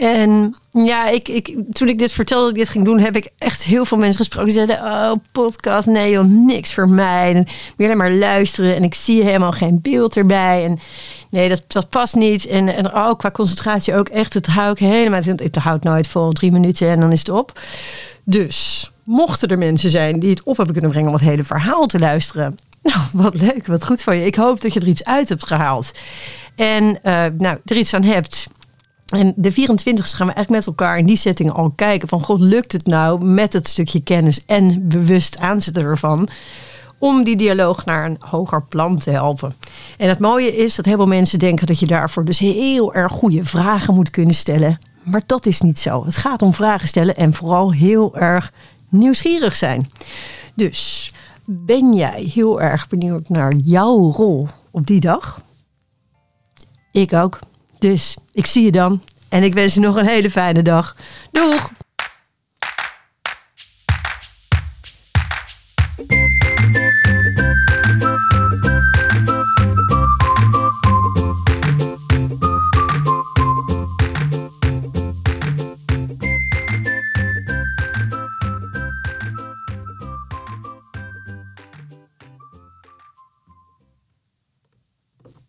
En 0.01 0.55
ja, 0.73 1.09
ik, 1.09 1.29
ik, 1.29 1.57
toen 1.71 1.89
ik 1.89 1.99
dit 1.99 2.13
vertelde 2.13 2.43
dat 2.43 2.53
ik 2.53 2.59
dit 2.59 2.69
ging 2.69 2.85
doen, 2.85 2.99
heb 2.99 3.17
ik 3.17 3.31
echt 3.39 3.63
heel 3.63 3.85
veel 3.85 3.99
mensen 3.99 4.19
gesproken. 4.19 4.49
Die 4.49 4.67
zeiden, 4.67 4.85
oh, 4.85 5.13
podcast, 5.33 5.87
nee 5.87 6.11
joh, 6.11 6.25
niks 6.25 6.73
voor 6.73 6.89
mij. 6.89 7.35
En 7.35 7.47
meer 7.77 7.87
alleen 7.87 7.97
maar 7.97 8.13
luisteren 8.13 8.77
en 8.77 8.83
ik 8.83 8.95
zie 8.95 9.23
helemaal 9.23 9.53
geen 9.53 9.79
beeld 9.83 10.17
erbij. 10.17 10.65
En 10.65 10.79
nee, 11.31 11.49
dat, 11.49 11.63
dat 11.67 11.89
past 11.89 12.15
niet. 12.15 12.47
En, 12.47 12.77
en 12.77 12.93
ook 12.93 13.19
qua 13.19 13.31
concentratie 13.31 13.95
ook 13.95 14.09
echt, 14.09 14.35
het 14.35 14.47
hou 14.47 14.71
ik 14.71 14.79
helemaal... 14.79 15.23
Het 15.23 15.57
houdt 15.57 15.85
nooit 15.85 16.09
vol, 16.09 16.33
drie 16.33 16.53
minuten 16.53 16.89
en 16.89 17.01
dan 17.01 17.13
is 17.13 17.19
het 17.19 17.29
op. 17.29 17.61
Dus, 18.25 18.91
mochten 19.05 19.49
er 19.49 19.59
mensen 19.59 19.91
zijn 19.91 20.19
die 20.19 20.31
het 20.31 20.43
op 20.43 20.57
hebben 20.57 20.73
kunnen 20.73 20.91
brengen 20.91 21.09
om 21.11 21.17
het 21.17 21.25
hele 21.25 21.45
verhaal 21.45 21.87
te 21.87 21.99
luisteren... 21.99 22.55
Nou, 22.83 23.01
wat 23.13 23.41
leuk, 23.41 23.67
wat 23.67 23.85
goed 23.85 24.03
van 24.03 24.17
je. 24.17 24.27
Ik 24.27 24.35
hoop 24.35 24.61
dat 24.61 24.73
je 24.73 24.81
er 24.81 24.87
iets 24.87 25.05
uit 25.05 25.29
hebt 25.29 25.47
gehaald. 25.47 25.91
En 26.55 26.85
uh, 26.85 27.25
nou, 27.39 27.59
er 27.65 27.77
iets 27.77 27.95
aan 27.95 28.03
hebt 28.03 28.49
en 29.11 29.33
de 29.37 29.53
24 29.53 30.17
gaan 30.17 30.27
we 30.27 30.33
echt 30.33 30.49
met 30.49 30.67
elkaar 30.67 30.99
in 30.99 31.07
die 31.07 31.17
setting 31.17 31.53
al 31.53 31.73
kijken 31.75 32.09
van 32.09 32.21
god, 32.21 32.41
lukt 32.41 32.73
het 32.73 32.87
nou 32.87 33.25
met 33.25 33.53
het 33.53 33.69
stukje 33.69 34.03
kennis 34.03 34.45
en 34.45 34.89
bewust 34.89 35.39
aanzetten 35.39 35.85
ervan 35.85 36.29
om 36.99 37.25
die 37.25 37.37
dialoog 37.37 37.85
naar 37.85 38.05
een 38.07 38.17
hoger 38.19 38.63
plan 38.63 38.99
te 38.99 39.11
helpen. 39.11 39.55
En 39.97 40.09
het 40.09 40.19
mooie 40.19 40.57
is 40.57 40.75
dat 40.75 40.85
heel 40.85 40.97
veel 40.97 41.07
mensen 41.07 41.39
denken 41.39 41.67
dat 41.67 41.81
je 41.81 41.87
daarvoor 41.87 42.25
dus 42.25 42.39
heel 42.39 42.95
erg 42.95 43.13
goede 43.13 43.45
vragen 43.45 43.95
moet 43.95 44.11
kunnen 44.11 44.35
stellen. 44.35 44.79
Maar 45.03 45.23
dat 45.27 45.47
is 45.47 45.61
niet 45.61 45.79
zo. 45.79 46.05
Het 46.05 46.17
gaat 46.17 46.43
om 46.43 46.55
vragen 46.55 46.89
stellen 46.89 47.17
en 47.17 47.35
vooral 47.35 47.73
heel 47.73 48.17
erg 48.17 48.53
nieuwsgierig 48.89 49.57
zijn. 49.57 49.87
Dus 50.55 51.13
ben 51.45 51.95
jij 51.95 52.31
heel 52.35 52.61
erg 52.61 52.89
benieuwd 52.89 53.29
naar 53.29 53.55
jouw 53.55 54.11
rol 54.11 54.49
op 54.71 54.87
die 54.87 55.01
dag? 55.01 55.41
Ik 56.93 57.13
ook. 57.13 57.39
Dus 57.81 58.17
ik 58.33 58.47
zie 58.47 58.65
je 58.65 58.73
dan. 58.73 59.03
En 59.29 59.43
ik 59.43 59.55
wens 59.55 59.75
je 59.75 59.81
nog 59.81 59.97
een 59.97 60.07
hele 60.07 60.31
fijne 60.31 60.63
dag. 60.63 60.97
Doeg! 61.31 61.71